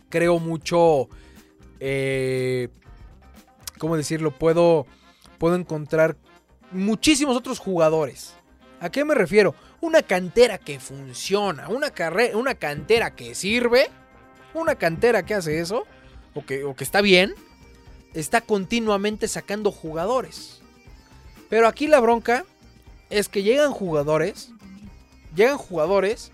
[0.09, 1.07] creo mucho,
[1.79, 2.67] eh,
[3.77, 4.31] ¿cómo decirlo?
[4.31, 4.85] Puedo,
[5.37, 6.17] puedo encontrar
[6.73, 8.35] muchísimos otros jugadores.
[8.81, 9.55] ¿A qué me refiero?
[9.79, 11.93] una cantera que funciona, una,
[12.33, 13.89] una cantera que sirve,
[14.53, 15.87] una cantera que hace eso,
[16.33, 17.33] o que, o que está bien,
[18.13, 20.61] está continuamente sacando jugadores.
[21.49, 22.45] Pero aquí la bronca
[23.09, 24.49] es que llegan jugadores,
[25.35, 26.31] llegan jugadores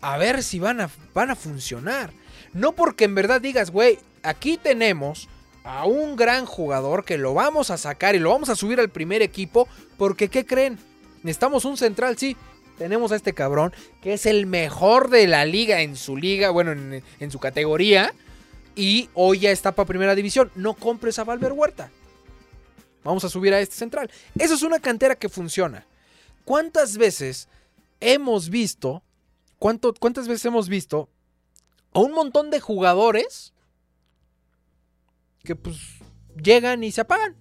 [0.00, 2.12] a ver si van a, van a funcionar.
[2.52, 5.28] No porque en verdad digas, güey, aquí tenemos
[5.64, 8.90] a un gran jugador que lo vamos a sacar y lo vamos a subir al
[8.90, 10.78] primer equipo, porque ¿qué creen?
[11.22, 12.36] Necesitamos un central, sí.
[12.76, 16.72] Tenemos a este cabrón que es el mejor de la liga en su liga, bueno,
[16.72, 18.12] en, su categoría.
[18.76, 20.50] Y hoy ya está para primera división.
[20.54, 21.90] No compres a Valver Huerta.
[23.02, 24.10] Vamos a subir a este central.
[24.38, 25.86] Eso es una cantera que funciona.
[26.44, 27.48] ¿Cuántas veces
[28.00, 29.02] hemos visto?
[29.58, 31.08] ¿Cuántas veces hemos visto
[31.92, 33.54] a un montón de jugadores
[35.44, 35.76] que pues
[36.42, 37.36] llegan y se apagan.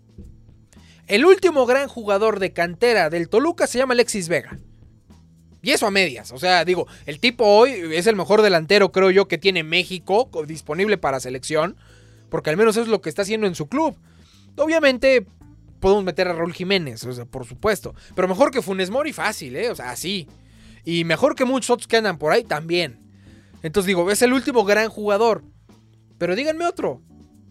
[1.07, 4.59] El último gran jugador de cantera del Toluca se llama Alexis Vega.
[5.63, 6.31] Y eso a medias.
[6.31, 10.29] O sea, digo, el tipo hoy es el mejor delantero, creo yo, que tiene México
[10.45, 11.77] disponible para selección.
[12.29, 13.95] Porque al menos es lo que está haciendo en su club.
[14.57, 15.25] Obviamente
[15.79, 17.95] podemos meter a Raúl Jiménez, o sea, por supuesto.
[18.13, 19.69] Pero mejor que Funes Mori fácil, ¿eh?
[19.69, 20.27] O sea, así.
[20.83, 22.99] Y mejor que muchos otros que andan por ahí también.
[23.61, 25.45] Entonces digo, es el último gran jugador.
[26.17, 27.01] Pero díganme otro.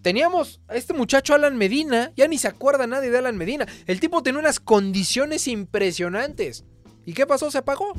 [0.03, 2.13] Teníamos a este muchacho Alan Medina.
[2.15, 3.67] Ya ni se acuerda nadie de Alan Medina.
[3.87, 6.67] El tipo tenía unas condiciones impresionantes.
[7.05, 7.51] ¿Y qué pasó?
[7.51, 7.95] Se apagó.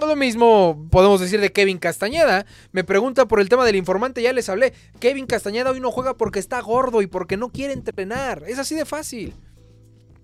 [0.00, 2.46] Lo mismo podemos decir de Kevin Castañeda.
[2.72, 4.72] Me pregunta por el tema del informante, ya les hablé.
[4.98, 8.44] Kevin Castañeda hoy no juega porque está gordo y porque no quiere entrenar.
[8.46, 9.34] Es así de fácil.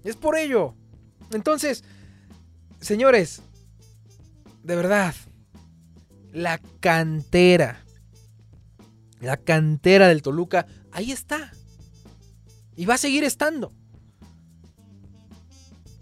[0.04, 0.74] Es por ello.
[1.32, 1.84] Entonces,
[2.80, 3.42] señores,
[4.62, 5.14] de verdad,
[6.32, 7.84] la cantera,
[9.20, 11.52] la cantera del Toluca, ahí está.
[12.74, 13.72] Y va a seguir estando.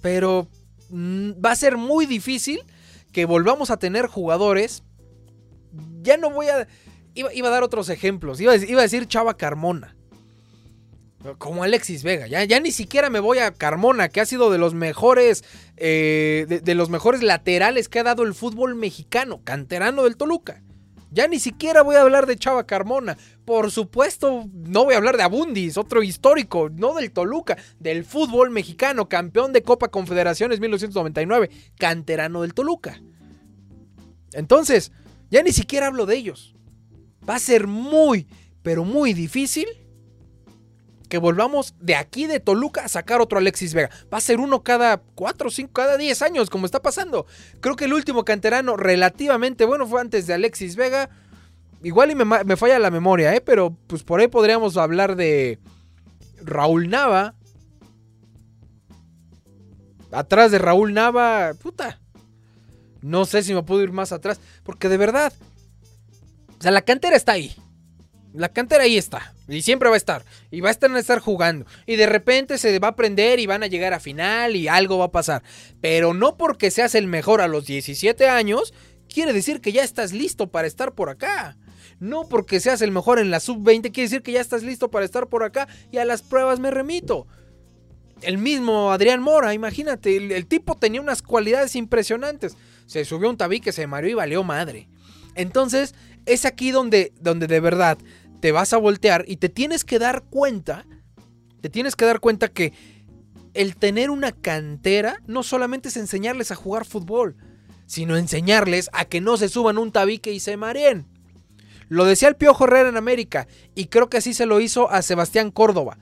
[0.03, 0.49] Pero
[0.90, 2.61] va a ser muy difícil
[3.12, 4.83] que volvamos a tener jugadores.
[6.03, 6.66] Ya no voy a.
[7.14, 8.40] Iba, a dar otros ejemplos.
[8.40, 9.96] Iba iba a, decir Chava Carmona.
[11.38, 12.27] Como Alexis Vega.
[12.27, 15.44] Ya, ya, ni siquiera me voy a Carmona, que ha sido de los mejores.
[15.77, 19.40] Eh, de, los mejores laterales que ha dado el fútbol mexicano.
[19.44, 20.62] Canterano del Toluca.
[21.11, 23.16] Ya ni siquiera voy a hablar de Chava Carmona.
[23.47, 28.51] Por supuesto, no voy a hablar de Abundis, otro histórico, no del Toluca, del fútbol
[28.51, 33.01] mexicano, campeón de Copa Confederaciones 1999, canterano del Toluca.
[34.33, 34.91] Entonces,
[35.31, 36.57] ya ni siquiera hablo de ellos.
[37.29, 38.27] Va a ser muy,
[38.63, 39.69] pero muy difícil
[41.09, 43.91] que volvamos de aquí de Toluca a sacar otro Alexis Vega.
[44.13, 47.27] Va a ser uno cada 4, 5, cada 10 años, como está pasando.
[47.61, 51.11] Creo que el último canterano relativamente bueno fue antes de Alexis Vega.
[51.87, 53.40] Igual y me, falla la memoria, ¿eh?
[53.40, 55.61] pero pues por ahí podríamos hablar de
[56.42, 57.37] Raúl Nava.
[60.11, 62.01] Atrás de Raúl Nava, puta.
[63.03, 65.33] No sé si me puedo ir más atrás, porque de verdad,
[66.59, 67.55] o sea, la cantera está ahí.
[68.35, 69.33] La cantera ahí está.
[69.46, 70.25] Y siempre va a estar.
[70.51, 71.66] Y va a estar, a estar jugando.
[71.87, 74.99] Y de repente se va a aprender y van a llegar a final y algo
[74.99, 75.44] va a pasar.
[75.81, 78.75] Pero no porque seas el mejor a los 17 años,
[79.09, 81.57] quiere decir que ya estás listo para estar por acá.
[81.99, 85.05] No porque seas el mejor en la sub-20, quiere decir que ya estás listo para
[85.05, 85.69] estar por acá.
[85.91, 87.27] Y a las pruebas me remito.
[88.23, 92.57] El mismo Adrián Mora, imagínate, el, el tipo tenía unas cualidades impresionantes.
[92.87, 94.89] Se subió un tabique, se mareó y valió madre.
[95.35, 97.99] Entonces, es aquí donde, donde de verdad
[98.41, 100.87] te vas a voltear y te tienes que dar cuenta,
[101.61, 102.73] te tienes que dar cuenta que
[103.55, 107.37] el tener una cantera no solamente es enseñarles a jugar fútbol,
[107.87, 111.07] sino enseñarles a que no se suban un tabique y se mareen.
[111.88, 115.03] Lo decía el Piojo Herrera en América y creo que así se lo hizo a
[115.03, 115.99] Sebastián Córdoba.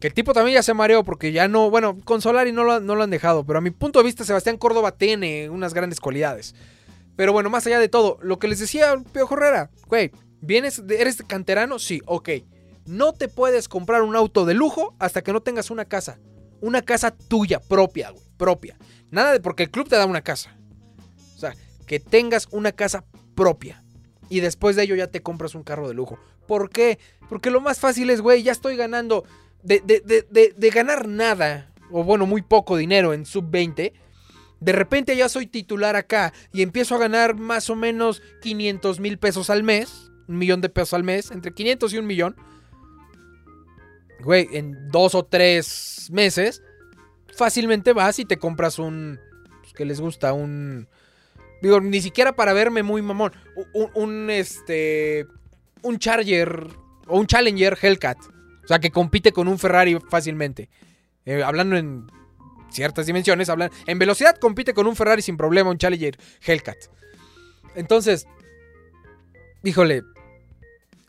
[0.00, 2.80] Que el tipo también ya se mareó porque ya no, bueno, con Solari no lo,
[2.80, 6.00] no lo han dejado, pero a mi punto de vista Sebastián Córdoba tiene unas grandes
[6.00, 6.54] cualidades.
[7.16, 11.22] Pero bueno, más allá de todo, lo que les decía Piojo Herrera, güey, ¿Vienes, eres
[11.26, 11.78] canterano?
[11.78, 12.30] Sí, ok.
[12.86, 16.18] No te puedes comprar un auto de lujo hasta que no tengas una casa.
[16.60, 18.76] Una casa tuya, propia, güey, propia.
[19.10, 20.56] Nada de porque el club te da una casa.
[21.36, 21.54] O sea,
[21.86, 23.82] que tengas una casa propia.
[24.30, 26.18] Y después de ello ya te compras un carro de lujo.
[26.46, 26.98] ¿Por qué?
[27.28, 29.24] Porque lo más fácil es, güey, ya estoy ganando
[29.62, 33.92] de, de, de ganar nada, o bueno, muy poco dinero en sub-20.
[34.60, 39.18] De repente ya soy titular acá y empiezo a ganar más o menos 500 mil
[39.18, 42.36] pesos al mes un millón de pesos al mes, entre 500 y un millón.
[44.20, 46.62] Güey, en dos o tres meses,
[47.34, 49.18] fácilmente vas y te compras un.
[49.60, 50.32] Pues, que les gusta?
[50.32, 50.88] Un.
[51.62, 53.32] Digo, ni siquiera para verme muy mamón.
[53.94, 55.26] Un, este.
[55.82, 56.66] Un Charger
[57.06, 58.18] o un Challenger Hellcat.
[58.64, 60.68] O sea, que compite con un Ferrari fácilmente.
[61.24, 62.06] Eh, hablando en
[62.70, 66.78] ciertas dimensiones, hablan, en velocidad compite con un Ferrari sin problema, un Challenger Hellcat.
[67.74, 68.26] Entonces,
[69.62, 70.02] híjole,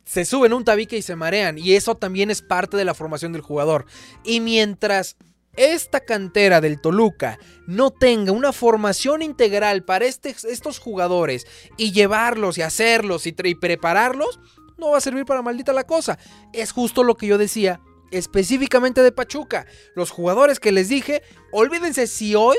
[0.06, 1.58] se suben un tabique y se marean.
[1.58, 3.86] Y eso también es parte de la formación del jugador.
[4.24, 5.16] Y mientras
[5.56, 7.38] esta cantera del Toluca
[7.68, 11.46] no tenga una formación integral para este, estos jugadores
[11.78, 14.40] y llevarlos y hacerlos y, prepararlos,
[14.78, 16.18] no va a servir para maldita la cosa.
[16.54, 17.82] Es justo lo que yo decía
[18.12, 19.66] específicamente de Pachuca.
[19.96, 21.22] Los jugadores que les dije,
[21.52, 22.58] olvídense si hoy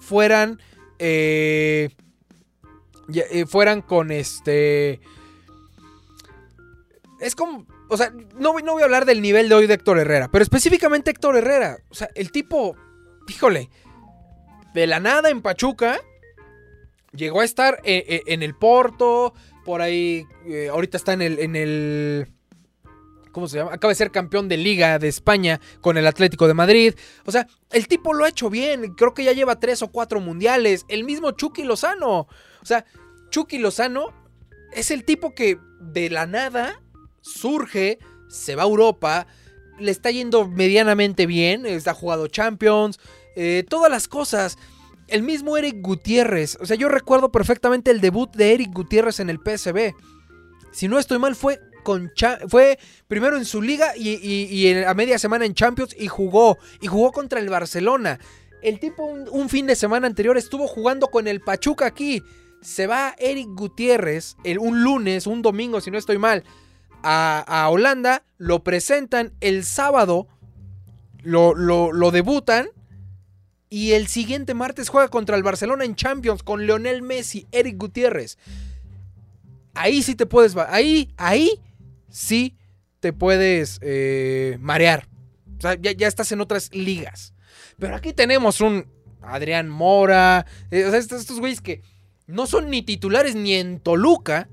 [0.00, 0.60] fueran...
[0.98, 1.90] Eh,
[3.12, 5.00] eh, fueran con este
[7.20, 9.98] es como, o sea, no, no voy a hablar del nivel de hoy de Héctor
[9.98, 11.78] Herrera, pero específicamente Héctor Herrera.
[11.90, 12.76] O sea, el tipo,
[13.28, 13.68] híjole,
[14.72, 16.00] de la nada en Pachuca,
[17.12, 19.34] llegó a estar eh, eh, en, el Porto,
[19.64, 22.28] Por ahí, eh, ahorita está en el, en el
[23.32, 23.74] ¿cómo se llama?
[23.74, 26.94] Acaba de ser campeón de Liga de España con el Atlético de Madrid.
[27.24, 28.94] O sea, el tipo lo ha hecho bien.
[28.94, 30.84] Creo que ya lleva tres o cuatro mundiales.
[30.88, 32.28] El mismo Chucky Lozano.
[32.62, 32.84] O sea,
[33.30, 34.12] Chucky Lozano
[34.72, 36.80] es el tipo que de la nada
[37.20, 37.98] surge,
[38.28, 39.26] se va a Europa,
[39.78, 42.98] le está yendo medianamente bien, está jugado Champions,
[43.36, 44.58] eh, todas las cosas.
[45.08, 49.28] El mismo Eric Gutiérrez, o sea, yo recuerdo perfectamente el debut de Eric Gutiérrez en
[49.28, 49.92] el PSB.
[50.70, 52.12] Si no estoy mal, fue con
[52.48, 56.58] fue primero en su liga y, a media semana en Champions y jugó.
[56.80, 58.20] Y jugó contra el Barcelona.
[58.62, 62.22] El tipo un, fin de semana anterior estuvo jugando con el Pachuca aquí.
[62.60, 66.44] Se va Eric Gutiérrez el, un lunes, un domingo, si no estoy mal,
[67.02, 68.24] a, Holanda.
[68.38, 70.28] Lo presentan el sábado.
[71.22, 72.68] Lo, lo, lo debutan.
[73.68, 78.36] Y el siguiente martes juega contra el Barcelona en Champions con Leonel Messi, Eric Gutiérrez.
[79.74, 80.56] Ahí sí te puedes.
[80.56, 81.60] Ahí, ahí
[82.08, 82.56] sí
[82.98, 85.08] te puedes eh, marear.
[85.58, 87.34] O sea, ya, estás en otras ligas.
[87.78, 88.86] Pero aquí tenemos un
[89.22, 90.46] Adrián Mora.
[90.70, 91.82] Eh, sea, estos, güeyes que
[92.26, 94.48] no son ni titulares ni en Toluca.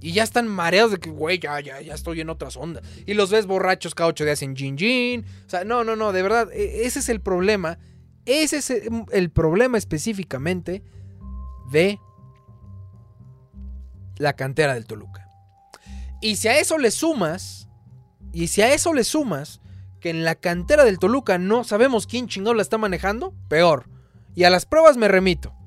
[0.00, 2.84] Y ya están mareados de que, güey, ya, ya, ya estoy en otras ondas.
[3.06, 5.24] Y los ves borrachos cada ocho días en Jin Jin.
[5.46, 7.78] O sea, no, no, no, de verdad, e, ese es el problema.
[8.24, 10.82] Ese es el problema específicamente
[11.72, 11.98] de
[14.18, 15.28] la cantera del Toluca.
[16.20, 17.68] Y si a eso le sumas,
[18.32, 19.60] y si a eso le sumas
[20.00, 23.88] que en la cantera del Toluca no sabemos quién chingado la está manejando, peor.
[24.34, 25.57] Y a las pruebas me remito.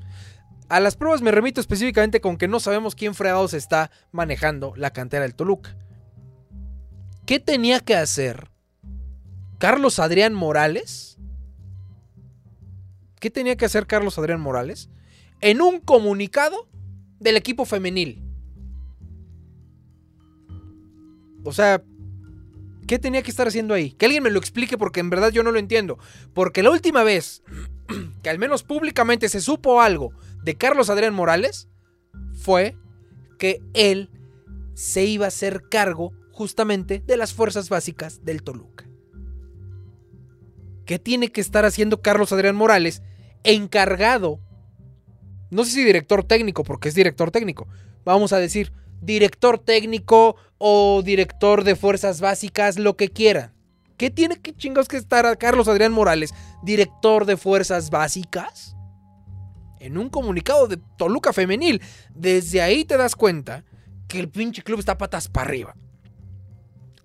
[0.72, 4.94] A las pruebas me remito específicamente con que no sabemos quién fregados está manejando la
[4.94, 5.76] cantera del Toluca.
[7.26, 8.50] ¿Qué tenía que hacer
[9.58, 11.18] Carlos Adrián Morales?
[13.20, 14.90] ¿Qué tenía que hacer Carlos Adrián Morales?
[15.42, 16.70] En un comunicado
[17.20, 18.24] del equipo femenil.
[21.44, 21.84] O sea,
[22.88, 23.92] ¿qué tenía que estar haciendo ahí?
[23.92, 26.00] Que alguien me lo explique porque en verdad yo no lo entiendo.
[26.34, 27.44] Porque la última vez
[28.24, 30.14] que al menos públicamente se supo algo
[30.44, 31.70] de Carlos Adrián Morales
[32.34, 32.76] fue
[33.38, 34.10] que él
[34.74, 38.88] se iba a hacer cargo justamente de las fuerzas básicas del Toluca.
[40.86, 43.02] ¿Qué tiene que estar haciendo Carlos Adrián Morales
[43.44, 44.40] encargado?
[45.50, 47.68] No sé si director técnico, porque es director técnico.
[48.04, 53.54] Vamos a decir, director técnico o director de fuerzas básicas, lo que quiera.
[53.98, 56.34] ¿Qué tiene que chingados que estar a Carlos Adrián Morales,
[56.64, 58.76] director de fuerzas básicas?
[59.82, 61.82] En un comunicado de Toluca Femenil.
[62.14, 63.64] Desde ahí te das cuenta
[64.08, 65.76] que el pinche club está patas para arriba.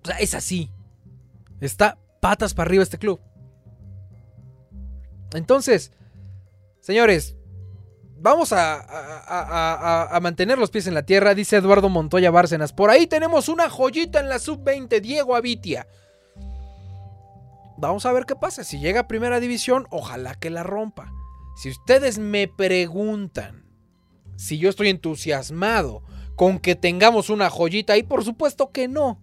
[0.03, 0.69] O sea, es así.
[1.59, 3.19] Está patas para arriba este club.
[5.33, 5.91] Entonces,
[6.79, 7.35] señores,
[8.19, 12.73] vamos a, mantener los pies en la tierra, dice Eduardo Montoya Bárcenas.
[12.73, 15.87] Por ahí tenemos una joyita en la sub-20, Diego Avitia.
[17.77, 18.63] Vamos a ver qué pasa.
[18.63, 21.11] Si llega a primera división, ojalá que la rompa.
[21.57, 23.65] Si ustedes me preguntan
[24.35, 26.03] si yo estoy entusiasmado
[26.35, 29.19] con que tengamos una joyita ahí, por supuesto que no.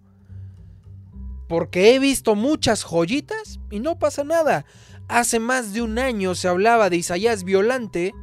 [1.47, 4.65] Porque he visto muchas joyitas y no pasa nada.
[5.07, 8.13] Hace más de un año se hablaba de Isaías Violante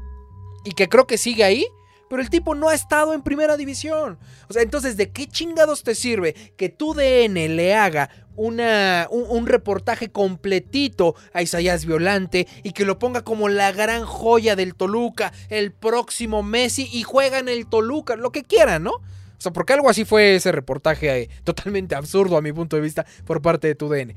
[0.67, 1.67] y que creo que sigue ahí,
[2.11, 4.19] pero el tipo no ha estado en primera división.
[4.47, 9.47] O sea, entonces, ¿de qué chingados te sirve que tu DN le haga una, un,
[9.47, 15.33] reportaje completito a Isaías Violante y que lo ponga como la gran joya del Toluca,
[15.49, 18.93] el próximo Messi y juega en el Toluca, lo que quieran, ¿no?
[18.93, 22.83] O sea, porque algo así fue ese reportaje eh, totalmente absurdo a mi punto de
[22.83, 24.15] vista por parte de tu DN.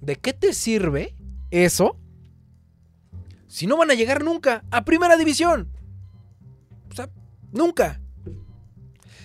[0.00, 1.14] ¿De qué te sirve
[1.50, 1.96] eso
[3.48, 5.68] si no van a llegar nunca a primera división?
[6.90, 7.10] O sea,
[7.52, 8.00] nunca.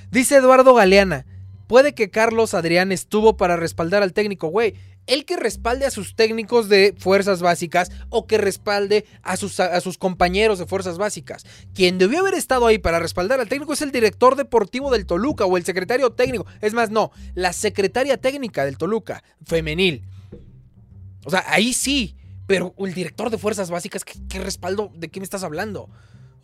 [0.09, 1.25] Dice Eduardo Galeana,
[1.68, 4.76] puede que Carlos Adrián estuvo para respaldar al técnico, güey.
[5.07, 10.57] El que respalde a sus técnicos de fuerzas básicas o que respalde a sus, compañeros
[10.57, 11.45] de fuerzas básicas.
[11.76, 15.45] Quien debió haber estado ahí para respaldar al técnico es el director deportivo del Toluca
[15.45, 16.47] o el secretario técnico.
[16.61, 20.03] Es más, no, la secretaria técnica del Toluca, femenil.
[21.24, 22.16] O sea, ahí sí,
[22.47, 24.91] pero el director de fuerzas básicas, qué respaldo?
[24.95, 25.89] ¿De qué me estás hablando?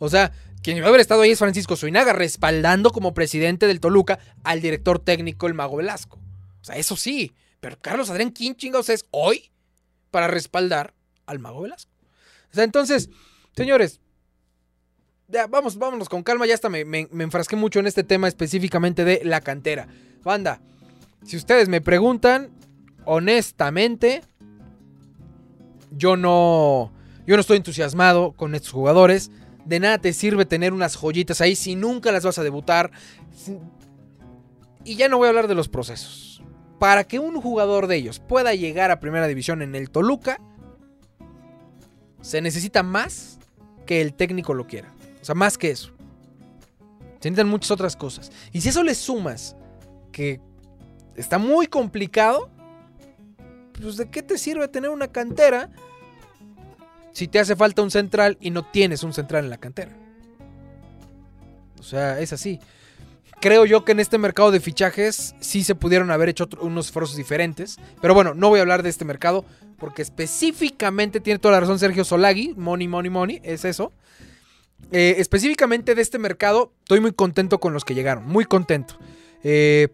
[0.04, 0.32] O sea,
[0.64, 4.98] quien debe haber estado ahí es Francisco Suinaga, respaldando como presidente del Toluca al director
[4.98, 6.18] técnico, el Mago Velasco.
[6.60, 7.36] O sea, eso sí.
[7.60, 9.52] Pero Carlos Adrián, ¿quién chingados es hoy
[10.10, 10.92] para respaldar
[11.24, 11.92] al Mago Velasco?
[12.50, 13.10] O sea, entonces,
[13.54, 14.00] señores,
[15.28, 16.46] ya, vamos, vámonos con calma.
[16.46, 19.86] Ya hasta me, me, enfrasqué mucho en este tema específicamente de la cantera.
[20.24, 20.60] Banda,
[21.24, 22.50] si ustedes me preguntan,
[23.04, 24.22] honestamente,
[25.92, 26.92] yo no,
[27.24, 29.30] yo no estoy entusiasmado con estos jugadores.
[29.64, 32.90] De nada te sirve tener unas joyitas ahí si nunca las vas a debutar.
[34.84, 36.42] y ya no voy a hablar de los procesos.
[36.78, 40.40] Para que un jugador de ellos pueda llegar a primera división en el Toluca,
[42.20, 43.38] se necesita más
[43.86, 44.92] que el técnico lo quiera.
[45.20, 45.92] O sea, más que eso.
[47.20, 48.32] Se necesitan muchas otras cosas.
[48.52, 49.56] Y si eso le sumas
[50.10, 50.40] que
[51.16, 52.50] está muy complicado,
[53.80, 55.70] pues ¿de qué te sirve tener una cantera
[57.12, 59.92] si te hace falta un central y no tienes un central en la cantera?
[61.78, 62.60] O sea, es así.
[63.40, 67.16] Creo yo que en este mercado de fichajes sí se pudieron haber hecho unos esfuerzos
[67.16, 67.76] diferentes.
[68.00, 69.44] Pero bueno, no voy a hablar de este mercado
[69.78, 72.54] porque específicamente tiene toda la razón Sergio Solagui.
[72.56, 73.92] Money, money, money, es eso.
[74.92, 78.28] Eh, específicamente de este mercado, estoy muy contento con los que llegaron.
[78.28, 78.96] Muy contento.
[79.42, 79.88] Eh,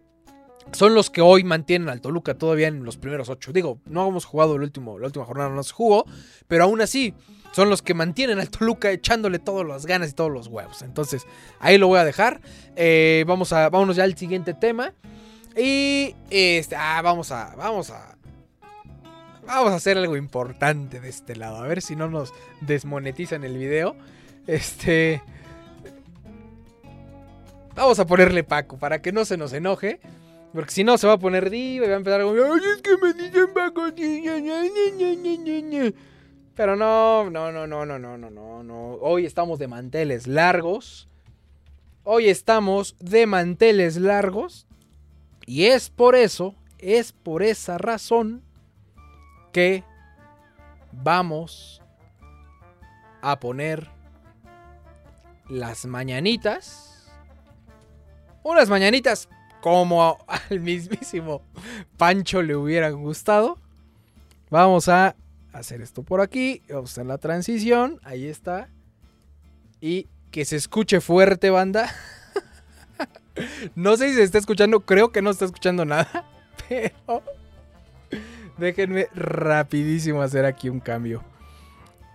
[0.72, 3.52] son los que hoy mantienen al Toluca todavía en los primeros ocho.
[3.52, 6.04] Digo, no hemos jugado el último, la última jornada, no se jugó,
[6.46, 7.14] pero aún así
[7.52, 10.82] son los que mantienen al Toluca echándole todas las ganas y todos los huevos.
[10.82, 11.26] Entonces,
[11.60, 12.40] ahí lo voy a dejar.
[12.76, 14.92] Eh, vamos a, vámonos ya al siguiente tema.
[15.56, 18.16] Y este, ah, vamos a, vamos a,
[19.46, 21.56] vamos a hacer algo importante de este lado.
[21.56, 23.96] A ver si no nos desmonetizan el video.
[24.46, 25.22] Este,
[27.74, 30.00] vamos a ponerle Paco para que no se nos enoje.
[30.52, 32.82] Porque si no se va a poner diva y va a empezar a Ay, es
[32.82, 33.82] que me dicen Paco.
[36.54, 38.92] Pero no, no, no, no, no, no, no, no, no.
[39.00, 41.08] Hoy estamos de manteles largos.
[42.02, 44.66] Hoy estamos de manteles largos.
[45.46, 48.42] Y es por eso, es por esa razón
[49.52, 49.84] que
[50.92, 51.82] vamos
[53.20, 53.88] a poner
[55.48, 57.10] las mañanitas.
[58.42, 59.28] Unas mañanitas
[59.68, 61.42] como al mismísimo
[61.98, 63.58] Pancho le hubieran gustado.
[64.48, 65.14] Vamos a
[65.52, 66.62] hacer esto por aquí.
[66.70, 68.00] Vamos a hacer la transición.
[68.02, 68.70] Ahí está.
[69.82, 71.94] Y que se escuche fuerte, banda.
[73.74, 74.80] no sé si se está escuchando.
[74.80, 76.24] Creo que no está escuchando nada.
[76.68, 77.22] Pero
[78.56, 81.22] déjenme rapidísimo hacer aquí un cambio.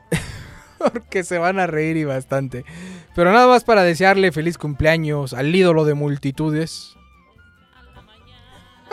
[0.79, 2.65] Porque se van a reír y bastante.
[3.15, 6.97] Pero nada más para desearle feliz cumpleaños al ídolo de multitudes.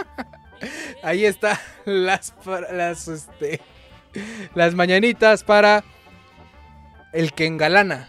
[1.03, 2.35] Ahí está las,
[2.73, 3.61] las, este,
[4.55, 5.85] las mañanitas para
[7.13, 8.09] el que engalana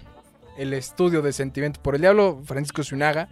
[0.58, 3.30] el estudio de Sentimiento por el Diablo, Francisco Zunaga.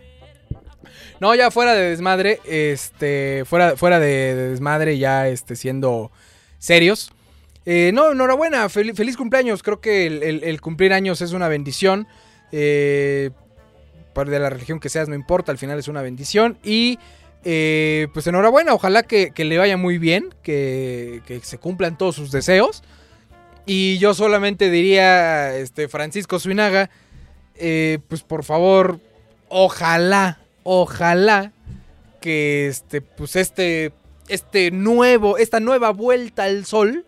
[1.19, 6.11] No, ya fuera de desmadre, este, fuera, fuera de, desmadre, ya este, siendo
[6.57, 7.11] serios.
[7.65, 9.61] Eh, no, enhorabuena, feliz cumpleaños.
[9.61, 12.07] Creo que el, cumplir años es una bendición.
[12.51, 13.31] Eh,
[14.15, 16.57] de la religión que seas, no importa, al final es una bendición.
[16.63, 16.99] Y
[17.43, 22.83] eh, pues enhorabuena, ojalá que, le vaya muy bien, que, se cumplan todos sus deseos.
[23.65, 26.89] Y yo solamente diría, este, Francisco Suinaga,
[27.55, 28.99] eh, pues por favor,
[29.47, 31.51] ojalá, ojalá
[32.19, 33.93] que este, pues este,
[34.27, 37.05] este nuevo, esta nueva vuelta al sol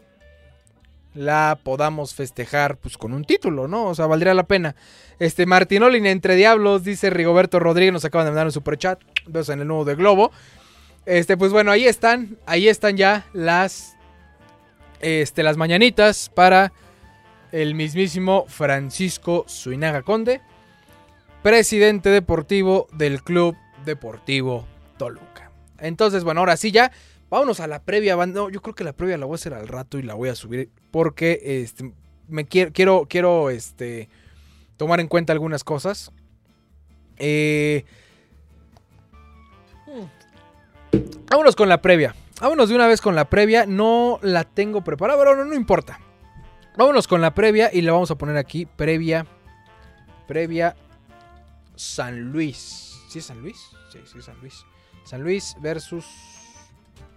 [1.14, 3.86] la podamos festejar pues con un título, ¿no?
[3.88, 4.76] O sea, valdría la pena.
[5.20, 9.00] Este Martinoli entre diablos, dice Rigoberto Rodríguez, nos acaban de mandar un superchat.
[9.26, 10.32] Vemos en el nuevo de Globo.
[11.06, 13.96] Este, pues bueno, ahí están, ahí están ya las
[15.00, 16.72] este, las mañanitas para
[17.52, 20.42] el mismísimo Francisco Suinaga Conde,
[21.42, 24.68] presidente deportivo del Club Deportivo
[24.98, 25.52] Toluca.
[25.80, 26.92] Entonces, bueno, ahora sí ya
[27.32, 28.18] Vámonos a la previa.
[28.26, 30.28] No, yo creo que la previa la voy a hacer al rato y la voy
[30.28, 31.94] a subir porque este,
[32.28, 34.10] me quiero, quiero, quiero este,
[34.76, 36.12] tomar en cuenta algunas cosas.
[37.16, 37.86] Eh,
[41.30, 42.16] vámonos con la previa.
[42.40, 43.66] Vámonos de una vez con la previa.
[43.66, 46.00] No la tengo preparada, pero no, importa.
[46.78, 48.66] Vámonos con la previa y la vamos a poner aquí.
[48.66, 49.26] Previa.
[50.28, 50.76] Previa
[51.76, 53.00] San Luis.
[53.10, 53.58] ¿Sí es San Luis?
[53.92, 54.66] Sí, sí es San Luis.
[55.04, 56.06] San Luis versus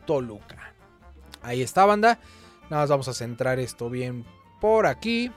[0.06, 0.74] Toluca.
[1.42, 2.18] Ahí está, banda.
[2.70, 4.24] Nada más vamos a centrar esto bien
[4.60, 5.30] por aquí.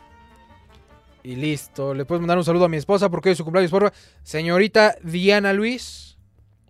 [1.23, 1.93] Y listo.
[1.93, 3.71] Le puedes mandar un saludo a mi esposa porque hoy es su cumpleaños.
[3.71, 3.91] Por
[4.23, 6.06] Señorita Diana Luis.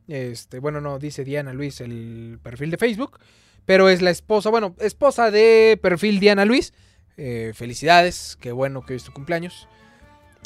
[0.08, 3.20] Este, bueno, no, dice Diana Luis el perfil de Facebook.
[3.66, 6.74] Pero es la esposa, bueno, esposa de perfil Diana Luis.
[7.18, 8.38] Eh, felicidades.
[8.40, 9.68] Qué bueno que hoy es tu cumpleaños.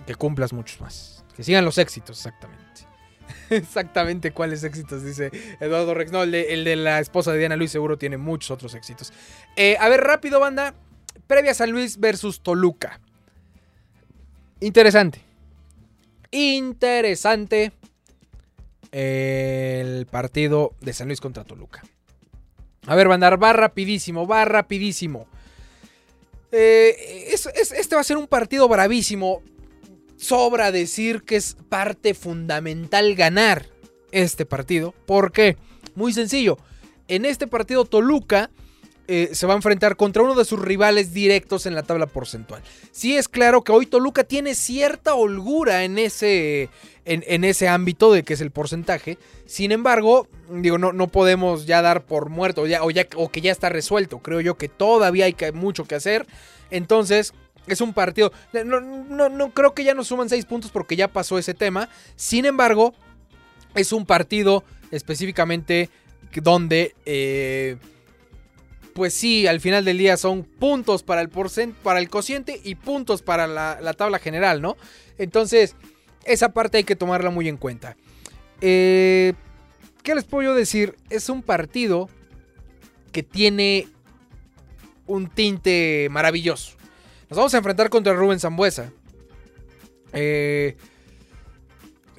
[0.08, 1.24] Que cumplas muchos más.
[1.36, 2.66] Que sigan los éxitos, exactamente.
[3.52, 6.12] exactamente cuáles éxitos, dice Eduardo Rex.
[6.12, 9.14] No, el de, la esposa de Diana Luis seguro tiene muchos otros éxitos.
[9.56, 10.74] Eh, a ver, rápido, banda.
[11.28, 13.00] Previa San Luis versus Toluca.
[14.60, 15.22] Interesante.
[16.32, 17.72] Interesante
[18.92, 21.84] el partido de San Luis contra Toluca.
[22.88, 25.28] A ver, banda, va rapidísimo, va rapidísimo.
[26.52, 29.42] Eh, este va a ser un partido bravísimo
[30.18, 33.68] sobra decir que es parte fundamental ganar.
[34.12, 34.94] este partido.
[35.06, 35.56] ¿Por qué?
[35.96, 36.58] Muy sencillo.
[37.08, 38.52] En este partido Toluca
[39.08, 42.62] eh, se va a enfrentar contra uno de sus rivales directos en la tabla porcentual.
[42.92, 46.70] Sí es claro que hoy Toluca tiene cierta holgura en ese,
[47.06, 49.18] en, ese ámbito de que es el porcentaje.
[49.46, 53.42] Sin embargo, digo, no, no podemos ya dar por muerto ya, o, ya, o que
[53.42, 54.20] ya está resuelto.
[54.20, 56.26] Creo yo que todavía hay mucho que hacer.
[56.70, 57.34] Entonces,
[57.68, 58.32] es un partido.
[58.54, 61.90] No, no, no creo que ya nos suman seis puntos porque ya pasó ese tema.
[62.16, 62.94] Sin embargo,
[63.76, 65.90] es un partido específicamente
[66.36, 67.78] donde eh,
[68.94, 73.22] pues sí, al final del día son puntos para el, para el cociente y puntos
[73.22, 74.78] para la, tabla general, ¿no?
[75.18, 75.76] Entonces,
[76.26, 77.96] esa parte hay que tomarla muy en cuenta.
[78.62, 79.34] Eh,
[80.04, 80.96] ¿Qué les puedo decir?
[81.10, 82.10] Es un partido
[83.12, 83.88] que tiene
[85.06, 86.76] un tinte maravilloso.
[87.30, 88.92] Nos vamos a enfrentar contra Rubén Zambuesa.
[90.14, 90.76] Eh,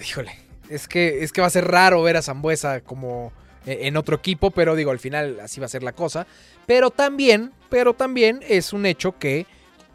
[0.00, 0.32] híjole,
[0.68, 3.32] es que, es que va a ser raro ver a Zambuesa como
[3.66, 6.26] en otro equipo, pero digo, al final así va a ser la cosa.
[6.66, 9.46] Pero también, pero también es un hecho que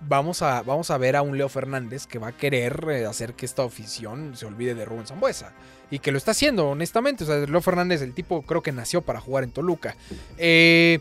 [0.02, 3.34] vamos a, vamos a ver a un Leo Fernández que va a querer eh, hacer
[3.34, 5.54] que esta afición se olvide de Rubén Zambuesa.
[5.90, 7.24] Y que lo está haciendo, honestamente.
[7.24, 9.96] O sea, Leo Fernández, el tipo creo que nació para jugar en Toluca.
[10.38, 11.00] Eh,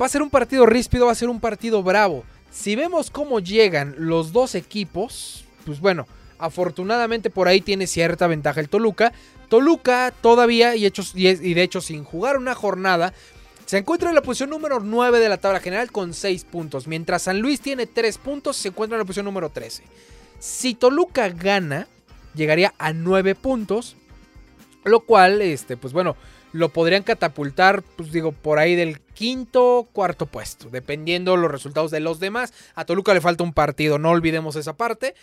[0.00, 2.24] va a ser un partido ríspido, va a ser un partido bravo.
[2.50, 6.06] Si vemos cómo llegan los dos equipos, pues bueno,
[6.38, 9.12] afortunadamente por ahí tiene cierta ventaja el Toluca.
[9.48, 13.12] Toluca todavía, y, y de hecho sin jugar una jornada,
[13.68, 16.86] se encuentra en la posición número 9 de la tabla general con 6 puntos.
[16.86, 19.82] Mientras San Luis tiene 3 puntos, se encuentra en la posición número 13.
[20.38, 21.86] Si Toluca gana,
[22.34, 23.96] llegaría a 9 puntos.
[24.84, 26.16] Lo cual, este, pues bueno,
[26.52, 32.00] lo podrían catapultar, pues digo, por ahí del quinto, cuarto puesto, dependiendo los resultados de
[32.00, 32.54] los demás.
[32.74, 35.14] A Toluca le falta un partido, no olvidemos esa parte.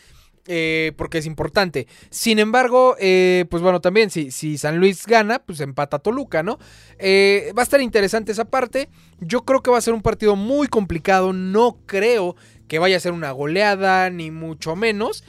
[0.47, 1.87] Eh, porque es importante.
[2.11, 6.59] Sin embargo, eh, pues bueno, también si, si, San Luis gana, pues empata Toluca, ¿no?
[6.99, 8.89] Eh, va a estar interesante esa parte.
[9.19, 11.33] Yo creo que va a ser un partido muy complicado.
[11.33, 12.35] No creo
[12.67, 15.23] que vaya a ser una goleada, ni mucho menos.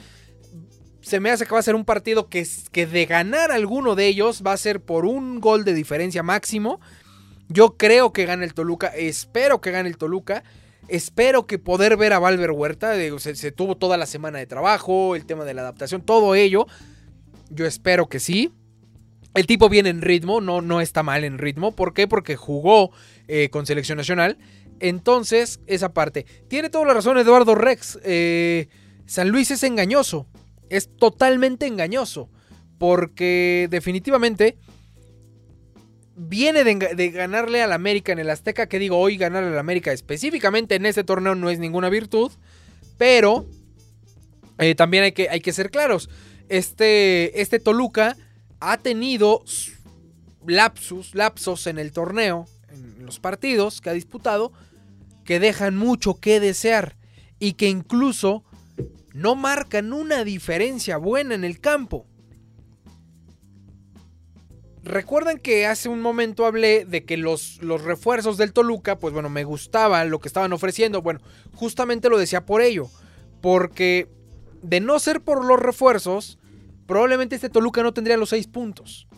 [1.01, 4.05] Se me hace que va a ser un partido que, que de ganar alguno de
[4.05, 6.79] ellos va a ser por un gol de diferencia máximo.
[7.49, 10.43] Yo creo que gane el Toluca, espero que gane el Toluca.
[10.87, 15.25] Espero que poder ver a Valver Huerta, se, tuvo toda la semana de trabajo, el
[15.25, 16.65] tema de la adaptación, todo ello.
[17.49, 18.53] Yo espero que sí.
[19.33, 21.75] El tipo viene en ritmo, no, no está mal en ritmo.
[21.75, 22.07] ¿Por qué?
[22.07, 22.91] Porque jugó
[23.27, 24.37] eh, con selección nacional.
[24.79, 26.25] Entonces, esa parte.
[26.47, 27.99] Tiene toda la razón Eduardo Rex.
[28.03, 28.67] Eh,
[29.05, 30.25] San Luis es engañoso.
[30.69, 32.29] Es totalmente engañoso.
[32.77, 34.57] Porque definitivamente
[36.17, 40.75] viene de, ganarle al América en el Azteca, que digo, hoy ganarle al América específicamente
[40.75, 42.31] en este torneo no es ninguna virtud,
[42.97, 43.45] pero
[44.57, 46.09] eh, también hay que, hay que, ser claros.
[46.49, 48.17] Este, este Toluca
[48.59, 49.43] ha tenido
[50.45, 54.51] lapsus, lapsos en el torneo, en los partidos que ha disputado,
[55.23, 56.95] que dejan mucho que desear
[57.37, 58.43] y que incluso
[59.13, 62.07] no marcan una diferencia buena en el campo.
[64.87, 69.29] Recuerdan que hace un momento hablé de que los, los, refuerzos del Toluca, pues bueno,
[69.29, 71.01] me gustaba lo que estaban ofreciendo.
[71.01, 71.19] Bueno,
[71.53, 72.89] justamente lo decía por ello.
[73.41, 74.07] Porque
[74.61, 76.39] de no ser por los refuerzos,
[76.85, 79.09] probablemente este Toluca no tendría los seis puntos.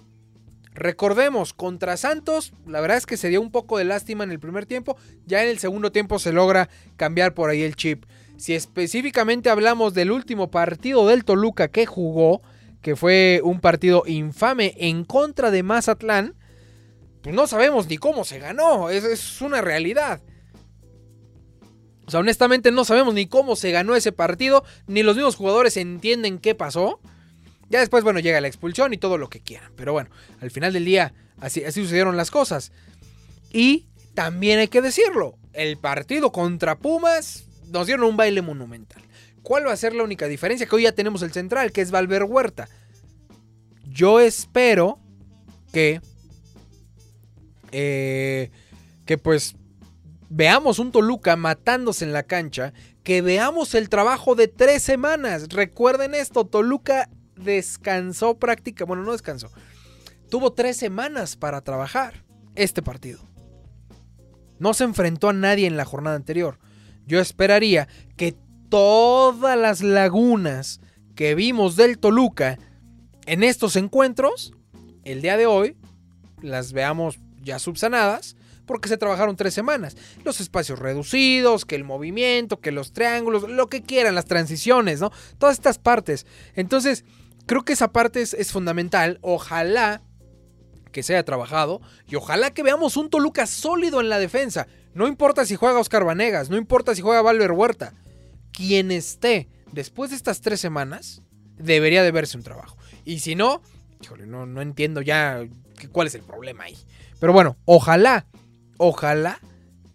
[0.74, 4.39] Recordemos, contra Santos, la verdad es que se dio un poco de lástima en el
[4.39, 4.97] primer tiempo.
[5.28, 6.67] Ya en el segundo tiempo se logra
[6.97, 8.05] cambiar por ahí el chip.
[8.38, 12.41] Si específicamente hablamos del último partido del Toluca que jugó,
[12.82, 16.36] que fue un partido infame en contra de Mazatlán,
[17.21, 20.21] pues no sabemos ni cómo se ganó, es, es una realidad.
[22.07, 25.77] O sea, honestamente no sabemos ni cómo se ganó ese partido, ni los mismos jugadores
[25.77, 26.99] entienden qué pasó.
[27.69, 29.71] Ya después, bueno, llega la expulsión y todo lo que quieran.
[29.75, 30.09] Pero bueno,
[30.41, 32.71] al final del día, así, así sucedieron las cosas.
[33.51, 39.03] Y también hay que decirlo, el partido contra Pumas nos dieron un baile monumental.
[39.50, 40.68] ¿Cuál va a ser la única diferencia?
[40.68, 42.70] Que hoy ya tenemos el central, que es Valver Huerta.
[43.84, 45.00] Yo espero
[45.74, 46.02] que.
[47.72, 48.52] Eh,
[49.08, 49.56] que pues
[50.30, 52.74] veamos un Toluca matándose en la cancha.
[53.02, 55.47] Que veamos el trabajo de tres semanas.
[55.50, 58.88] Recuerden esto: Toluca descansó prácticamente.
[58.88, 59.50] Bueno, no descansó.
[60.30, 62.24] Tuvo tres semanas para trabajar
[62.54, 63.20] este partido.
[64.60, 66.60] No se enfrentó a nadie en la jornada anterior.
[67.08, 68.38] Yo esperaría que
[68.70, 70.80] todas las lagunas
[71.15, 72.57] que vimos del Toluca
[73.26, 74.53] en estos encuentros,
[75.03, 75.76] el día de hoy,
[76.41, 79.97] las veamos ya subsanadas, porque se trabajaron tres semanas.
[80.24, 85.11] Los espacios reducidos, que el movimiento, que los triángulos, lo que quieran, las transiciones, ¿no?
[85.39, 86.26] Todas estas partes.
[86.55, 87.03] Entonces,
[87.47, 89.17] creo que esa parte es, fundamental.
[89.22, 90.01] Ojalá,
[90.91, 94.67] que se haya trabajado y ojalá que veamos un Toluca sólido en la defensa.
[94.93, 97.93] No importa si juega Oscar Vanegas, no importa si juega Valver Huerta.
[98.52, 101.22] Quien esté después de estas tres semanas,
[101.58, 102.78] debería de verse un trabajo.
[103.06, 103.62] Y si no,
[104.26, 105.45] no entiendo ya
[105.91, 106.78] cuál es el problema ahí.
[107.20, 108.26] Pero bueno, ojalá,
[108.78, 109.39] ojalá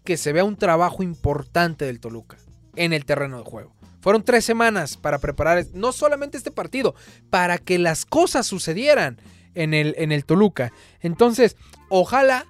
[0.03, 2.37] que se vea un trabajo importante del Toluca
[2.75, 3.75] en el terreno de juego.
[4.01, 6.93] Fueron tres semanas para preparar no solamente este partido,
[7.31, 9.19] para que las cosas sucedieran
[9.55, 10.71] en el, en el Toluca.
[10.99, 11.57] Entonces,
[11.89, 12.45] ojalá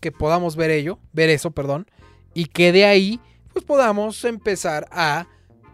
[0.00, 1.86] que podamos ver ello, ver eso, perdón,
[2.32, 3.20] y que de ahí
[3.52, 5.26] pues podamos empezar a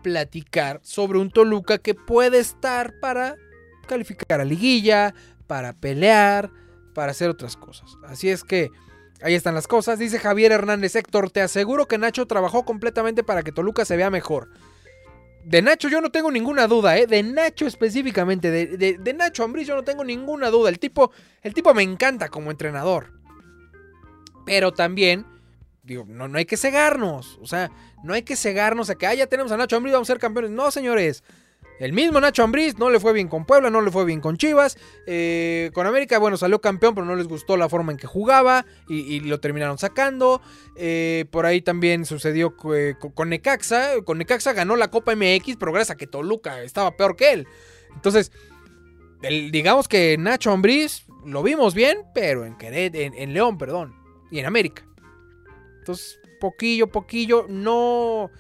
[0.03, 3.37] platicar sobre un Toluca que puede estar para
[3.87, 5.15] calificar a liguilla,
[5.47, 6.51] para pelear,
[6.95, 7.97] para hacer otras cosas.
[8.05, 8.71] Así es que
[9.23, 9.99] ahí están las cosas.
[9.99, 14.11] Dice Javier Hernández Héctor, te aseguro que Nacho trabajó completamente para que Toluca se vea
[14.11, 14.49] mejor.
[15.45, 17.07] De Nacho yo no tengo ninguna duda, ¿eh?
[17.07, 20.69] De Nacho específicamente, de, de, Nacho Ambriz yo no tengo ninguna duda.
[20.69, 21.11] El tipo,
[21.43, 23.13] el tipo me encanta como entrenador.
[24.47, 25.27] Pero también,
[25.85, 27.39] no, no hay que cegarnos.
[27.43, 27.71] O sea,
[28.03, 30.21] no hay que cegarnos a que, ah, ya tenemos a Nacho Ambriz, vamos a ser
[30.21, 30.51] campeones.
[30.51, 31.23] No, señores.
[31.79, 34.37] El mismo Nacho Ambriz no le fue bien con Puebla, no le fue bien con
[34.37, 34.79] Chivas.
[35.07, 38.65] Eh, con América, bueno, salió campeón, pero no les gustó la forma en que jugaba
[38.89, 40.41] y, lo terminaron sacando.
[40.77, 44.01] Eh, por ahí también sucedió eh, con Necaxa.
[44.05, 47.49] Con Necaxa ganó la Copa MX, pero gracias a que Toluca estaba peor que él.
[47.95, 48.31] Entonces,
[49.51, 53.95] digamos que Nacho Ambriz lo vimos bien, pero en, en, en León, perdón,
[54.31, 54.85] y en América.
[55.83, 58.31] Entonces, poquillo, poquillo, no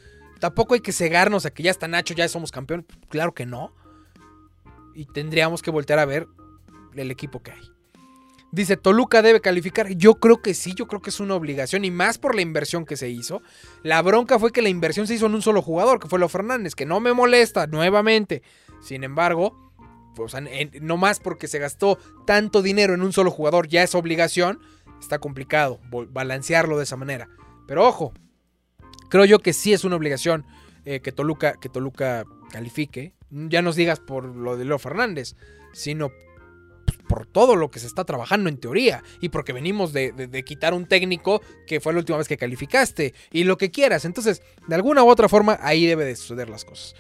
[0.42, 2.84] Tampoco hay que cegarnos a que ya está Nacho, ya somos campeón.
[3.10, 3.72] Claro que no.
[4.92, 6.26] Y tendríamos que voltear a ver
[6.96, 7.60] el equipo que hay.
[8.50, 9.90] Dice, Toluca debe calificar.
[9.90, 12.84] Yo creo que sí, yo creo que es una obligación y más por la inversión
[12.84, 13.40] que se hizo.
[13.84, 16.28] La bronca fue que la inversión se hizo en un solo jugador, que fue Lo
[16.28, 18.42] Fernández, que no me molesta nuevamente.
[18.80, 19.72] Sin embargo,
[20.16, 20.34] pues,
[20.80, 24.58] no más porque se gastó tanto dinero en un solo jugador, ya es obligación,
[25.02, 25.80] está complicado
[26.10, 27.28] balancearlo de esa manera.
[27.66, 28.12] Pero ojo,
[29.08, 30.46] creo yo que sí es una obligación
[30.84, 33.14] eh, que, Toluca, que Toluca califique.
[33.30, 35.36] Ya nos digas por lo de Leo Fernández,
[35.72, 36.10] sino
[37.08, 40.86] por todo lo que se está trabajando en teoría y porque venimos de, quitar un
[40.86, 44.04] técnico que fue la última vez que calificaste y lo que quieras.
[44.04, 46.94] Entonces, de alguna u otra forma, ahí debe de suceder las cosas.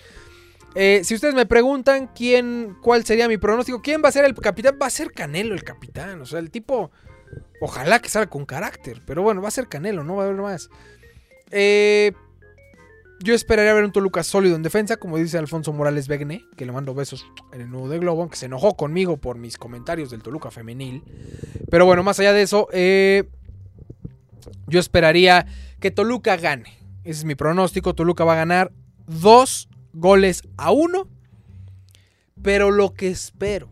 [0.74, 4.34] Eh, si ustedes me preguntan quién, cuál sería mi pronóstico, quién va a ser el
[4.34, 6.20] capitán, va a ser Canelo el capitán.
[6.20, 6.90] O sea, el tipo,
[7.60, 10.40] ojalá que salga con carácter, pero bueno, va a ser Canelo, no va a haber
[10.40, 10.68] más.
[11.50, 12.12] Eh,
[13.22, 16.72] yo esperaría ver un Toluca sólido en defensa, como dice Alfonso Morales Begne, que le
[16.72, 20.22] mando besos en el nudo de Globo, aunque se enojó conmigo por mis comentarios del
[20.22, 21.04] Toluca femenil.
[21.70, 23.24] Pero bueno, más allá de eso, eh,
[24.66, 25.46] yo esperaría
[25.78, 26.78] que Toluca gane.
[27.04, 27.94] Ese es mi pronóstico.
[27.94, 28.72] Toluca va a ganar
[29.06, 31.08] dos goles a uno.
[32.42, 33.68] Pero lo que espero,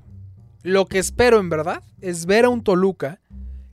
[0.63, 3.20] lo que espero en verdad, es ver a un Toluca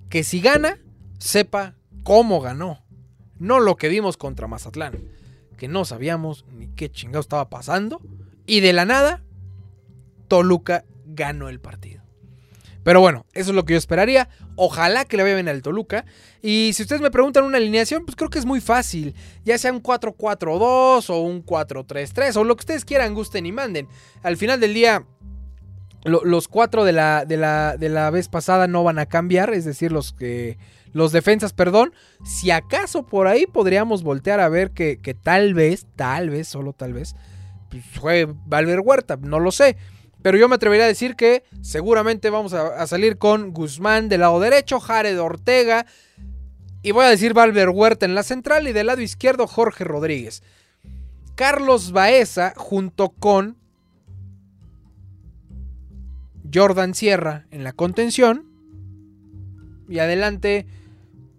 [0.10, 0.78] que si gana,
[1.20, 2.84] sepa cómo ganó.
[3.40, 4.98] No lo que vimos contra Mazatlán,
[5.58, 8.02] que no sabíamos ni qué chingado estaba pasando.
[8.46, 9.24] Y de la nada,
[10.28, 12.02] Toluca ganó el partido.
[12.88, 14.30] Pero bueno, eso es lo que yo esperaría.
[14.56, 16.06] Ojalá que le vaya bien al Toluca.
[16.42, 19.14] Y si ustedes me preguntan una alineación, pues creo que es muy fácil.
[19.44, 23.90] Ya sea un 4-4-2 o un 4-3-3 o lo que ustedes quieran, gusten y manden.
[24.24, 25.06] Al final del día,
[26.04, 29.54] los cuatro de la, de, la, de la vez pasada no van a cambiar.
[29.54, 30.58] Es decir, los que
[30.94, 31.94] los defensas, perdón.
[32.26, 36.94] Si acaso por ahí podríamos voltear a ver que, tal vez, tal vez, solo tal
[36.94, 37.16] vez,
[37.70, 39.78] pues fue Valver Huerta, no lo sé.
[40.22, 44.40] Pero yo me atrevería a decir que seguramente vamos a, salir con Guzmán del lado
[44.40, 45.86] derecho, Jared Ortega.
[46.82, 50.42] Y voy a decir Valver Huerta en la central y del lado izquierdo Jorge Rodríguez.
[51.36, 53.58] Carlos Baeza junto con
[56.54, 58.46] Jordan Sierra en la contención.
[59.90, 60.66] Y adelante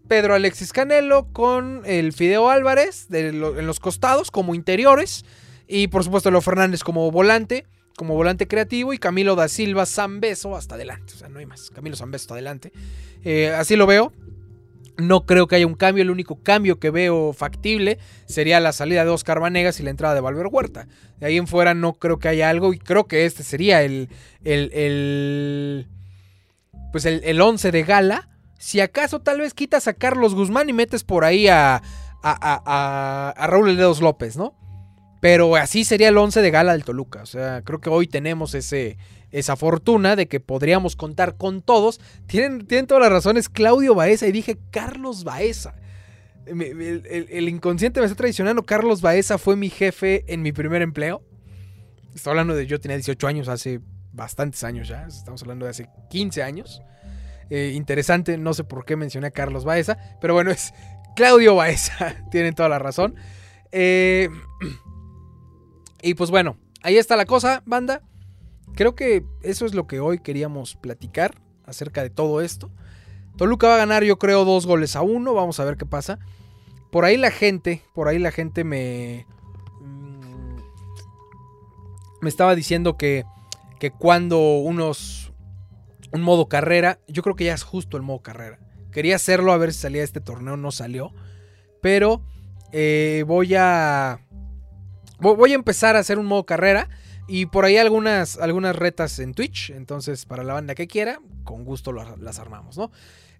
[0.09, 5.25] Pedro Alexis Canelo con el Fideo Álvarez en los costados como interiores.
[5.67, 8.93] Y por supuesto Leo Fernández como volante, como volante creativo.
[8.93, 11.13] Y Camilo da Silva Zambeso hasta adelante.
[11.15, 11.71] O sea, no hay más.
[11.71, 12.73] Camilo Zambeso hasta adelante.
[13.23, 14.13] Eh, así lo veo.
[14.99, 16.03] No creo que haya un cambio.
[16.03, 20.15] El único cambio que veo factible sería la salida de Oscar Vanegas y la entrada
[20.15, 20.87] de Valver Huerta.
[21.19, 22.75] De ahí en fuera no creo que haya algo.
[22.75, 24.09] Y creo que este sería el.
[24.45, 25.87] el, el
[26.93, 28.29] pues el, el once de gala
[28.59, 31.81] si acaso tal vez quitas a Carlos Guzmán y metes por ahí a, a,
[32.23, 34.55] a, a Raúl Ledos López, ¿no?
[35.21, 37.23] Pero así sería el 11 de gala del Toluca.
[37.23, 38.99] O sea, creo que hoy tenemos ese,
[39.31, 42.01] esa fortuna de que podríamos contar con todos.
[42.27, 45.75] Tienen, tienen todas las razones Claudio Baeza y dije Carlos Baeza.
[46.47, 48.63] El, inconsciente me está traicionando.
[48.63, 51.23] Carlos Baeza fue mi jefe en mi primer empleo.
[52.15, 53.81] Estoy hablando de yo tenía 18 años hace
[54.13, 55.07] bastantes años ya.
[55.07, 56.83] Estamos hablando de hace 15 años.
[57.51, 58.39] eh, interesante.
[58.39, 60.73] No sé por qué mencioné a Carlos Baeza, pero bueno, es
[61.17, 62.17] Claudio Baeza.
[62.31, 63.15] Tienen toda la razón.
[63.73, 64.29] Eh,
[66.03, 68.03] y pues bueno, ahí está la cosa, banda.
[68.79, 71.35] Creo que eso es lo que hoy queríamos platicar
[71.67, 72.71] acerca de todo esto.
[73.37, 75.35] Toluca va a ganar, yo creo, dos goles a uno.
[75.35, 76.21] Vamos a ver qué pasa.
[76.93, 79.27] Por ahí la gente, por ahí la gente me.
[79.81, 80.59] Mm,
[82.21, 83.25] me estaba diciendo que,
[83.81, 85.33] que cuando unos.
[86.13, 88.61] Un modo carrera, yo creo que ya es justo el modo carrera.
[88.93, 91.13] Quería hacerlo a ver si salía este torneo, no salió.
[91.83, 92.23] Pero
[92.71, 94.21] eh, voy a.
[95.19, 96.89] Voy a empezar a hacer un modo carrera.
[97.29, 99.71] Y por ahí algunas, algunas retas en Twitch.
[99.71, 102.91] Entonces, para la banda que quiera, con gusto las armamos, ¿no?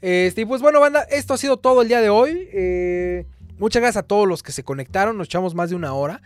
[0.01, 2.49] Este, y pues bueno, banda, esto ha sido todo el día de hoy.
[2.53, 3.27] Eh,
[3.59, 5.17] muchas gracias a todos los que se conectaron.
[5.17, 6.21] Nos echamos más de una hora.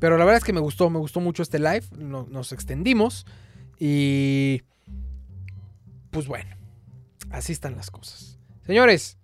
[0.00, 1.84] Pero la verdad es que me gustó, me gustó mucho este live.
[1.96, 3.24] Nos, extendimos.
[3.78, 4.62] Y.
[6.10, 6.56] Pues bueno,
[7.30, 8.38] así están las cosas.
[8.66, 9.16] Señores,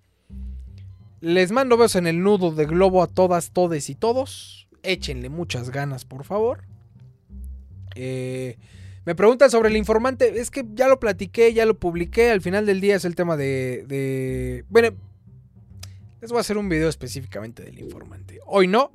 [1.21, 4.69] les mando besos en el nudo de globo a todas, todes y todos.
[4.85, 6.65] Échenle muchas ganas, por favor.
[7.97, 8.59] Eh.
[9.05, 10.41] Me preguntan sobre el informante.
[10.41, 12.31] Es que ya lo platiqué, ya lo publiqué.
[12.31, 14.65] Al final del día es el tema de.
[14.69, 14.97] Bueno,
[16.21, 18.41] les voy a hacer un video específicamente del informante.
[18.47, 18.91] Hoy no.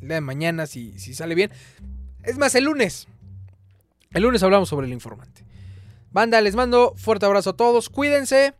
[0.00, 1.50] El día de mañana, si, si sale bien.
[2.22, 3.08] Es más, el lunes.
[4.12, 5.44] El lunes hablamos sobre el informante.
[6.12, 7.88] Banda, les mando fuerte abrazo a todos.
[7.88, 8.54] Cuídense.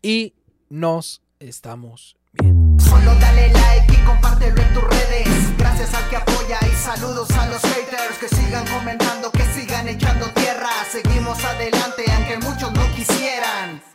[0.00, 0.34] Y
[0.70, 2.82] nos estamos viendo.
[2.82, 3.51] Solo dale
[4.04, 5.56] compártelo en tus redes.
[5.58, 10.26] Gracias al que apoya y saludos a los haters que sigan comentando, que sigan echando
[10.30, 10.70] tierra.
[10.90, 13.91] Seguimos adelante aunque muchos no quisieran.